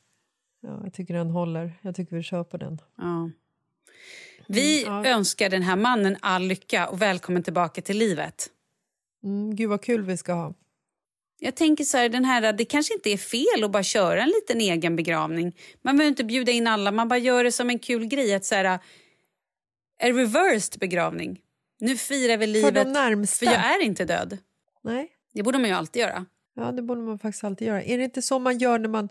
Ja, 0.61 0.81
jag 0.83 0.93
tycker 0.93 1.13
den 1.13 1.29
håller. 1.29 1.73
Jag 1.81 1.95
tycker 1.95 2.15
vi 2.15 2.23
kör 2.23 2.43
på 2.43 2.57
den. 2.57 2.81
Ja. 2.97 3.29
Vi 4.47 4.83
ja. 4.83 5.05
önskar 5.05 5.49
den 5.49 5.61
här 5.61 5.75
mannen 5.75 6.17
all 6.19 6.43
lycka 6.43 6.87
och 6.87 7.01
välkommen 7.01 7.43
tillbaka 7.43 7.81
till 7.81 7.97
livet. 7.97 8.47
Mm, 9.23 9.55
gud 9.55 9.69
vad 9.69 9.81
kul 9.81 10.01
vi 10.01 10.17
ska 10.17 10.33
ha. 10.33 10.53
Jag 11.39 11.55
tänker 11.55 11.83
så 11.83 11.97
här, 11.97 12.09
den 12.09 12.25
här, 12.25 12.53
det 12.53 12.65
kanske 12.65 12.93
inte 12.93 13.09
är 13.09 13.17
fel 13.17 13.63
att 13.63 13.71
bara 13.71 13.83
köra 13.83 14.21
en 14.23 14.29
liten 14.29 14.61
egen 14.61 14.95
begravning. 14.95 15.55
Man 15.81 15.97
behöver 15.97 16.09
inte 16.09 16.23
bjuda 16.23 16.51
in 16.51 16.67
alla, 16.67 16.91
man 16.91 17.07
bara 17.07 17.19
gör 17.19 17.43
det 17.43 17.51
som 17.51 17.69
en 17.69 17.79
kul 17.79 18.05
grej. 18.05 18.33
Att 18.33 18.45
så 18.45 18.55
här, 18.55 18.79
en 19.99 20.15
reversed 20.17 20.79
begravning. 20.79 21.41
Nu 21.79 21.97
firar 21.97 22.37
vi 22.37 22.47
livet, 22.47 22.73
För 22.75 22.83
de 22.85 22.91
närmsta. 22.91 23.45
för 23.45 23.53
jag 23.53 23.75
är 23.75 23.81
inte 23.83 24.05
död. 24.05 24.37
Nej, 24.83 25.11
Det 25.33 25.43
borde 25.43 25.57
man 25.59 25.69
ju 25.69 25.75
alltid 25.75 26.01
göra. 26.01 26.25
ja, 26.55 26.71
det 26.71 26.81
borde 26.81 27.01
man 27.01 27.19
faktiskt 27.19 27.43
alltid 27.43 27.67
göra. 27.67 27.83
Är 27.83 27.97
det 27.97 28.03
inte 28.03 28.21
så 28.21 28.39
man 28.39 28.57
gör 28.57 28.79
när 28.79 28.89
man, 28.89 29.09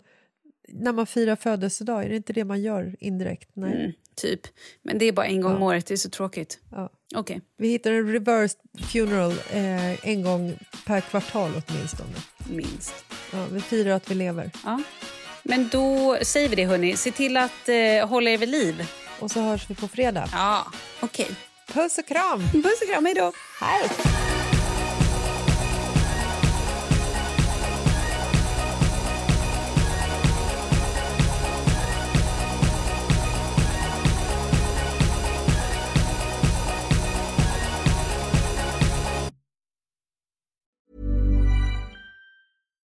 när 0.67 0.93
man 0.93 1.07
firar 1.07 1.35
födelsedag? 1.35 2.03
Är 2.05 2.09
det 2.09 2.15
inte 2.15 2.33
det 2.33 2.45
man 2.45 2.61
gör 2.61 2.95
indirekt? 2.99 3.49
Nej. 3.53 3.73
Mm, 3.75 3.91
typ. 4.15 4.41
Men 4.83 4.97
det 4.97 5.05
är 5.05 5.11
bara 5.11 5.25
en 5.25 5.41
gång 5.41 5.55
om 5.55 5.61
året, 5.63 5.85
det 5.85 5.93
är 5.93 5.97
så 5.97 6.09
tråkigt. 6.09 6.59
Ja. 6.71 6.89
Okej. 7.15 7.41
Vi 7.57 7.67
hittar 7.67 7.91
en 7.91 8.11
reversed 8.11 8.59
funeral 8.91 9.31
eh, 9.51 10.07
en 10.09 10.23
gång 10.23 10.59
per 10.85 11.01
kvartal 11.01 11.61
åtminstone. 11.67 12.09
minst. 12.49 12.93
Ja, 13.31 13.45
vi 13.51 13.61
firar 13.61 13.95
att 13.95 14.11
vi 14.11 14.15
lever. 14.15 14.51
Ja. 14.63 14.81
Men 15.43 15.69
då 15.71 16.17
säger 16.21 16.49
vi 16.49 16.55
det, 16.55 16.65
hörni. 16.65 16.97
Se 16.97 17.11
till 17.11 17.37
att 17.37 17.69
eh, 17.69 18.07
hålla 18.09 18.29
er 18.29 18.37
vid 18.37 18.49
liv. 18.49 18.87
Och 19.19 19.31
så 19.31 19.39
hörs 19.41 19.69
vi 19.69 19.75
på 19.75 19.87
fredag. 19.87 20.29
Ja, 20.31 20.65
okej. 20.99 21.31
Puss 21.73 21.97
och 21.97 22.07
kram! 22.07 22.39
Puss 22.51 22.81
och 22.81 22.87
kram, 22.87 23.05
hej 23.05 23.13
då. 23.15 23.31
Hej! 23.61 23.89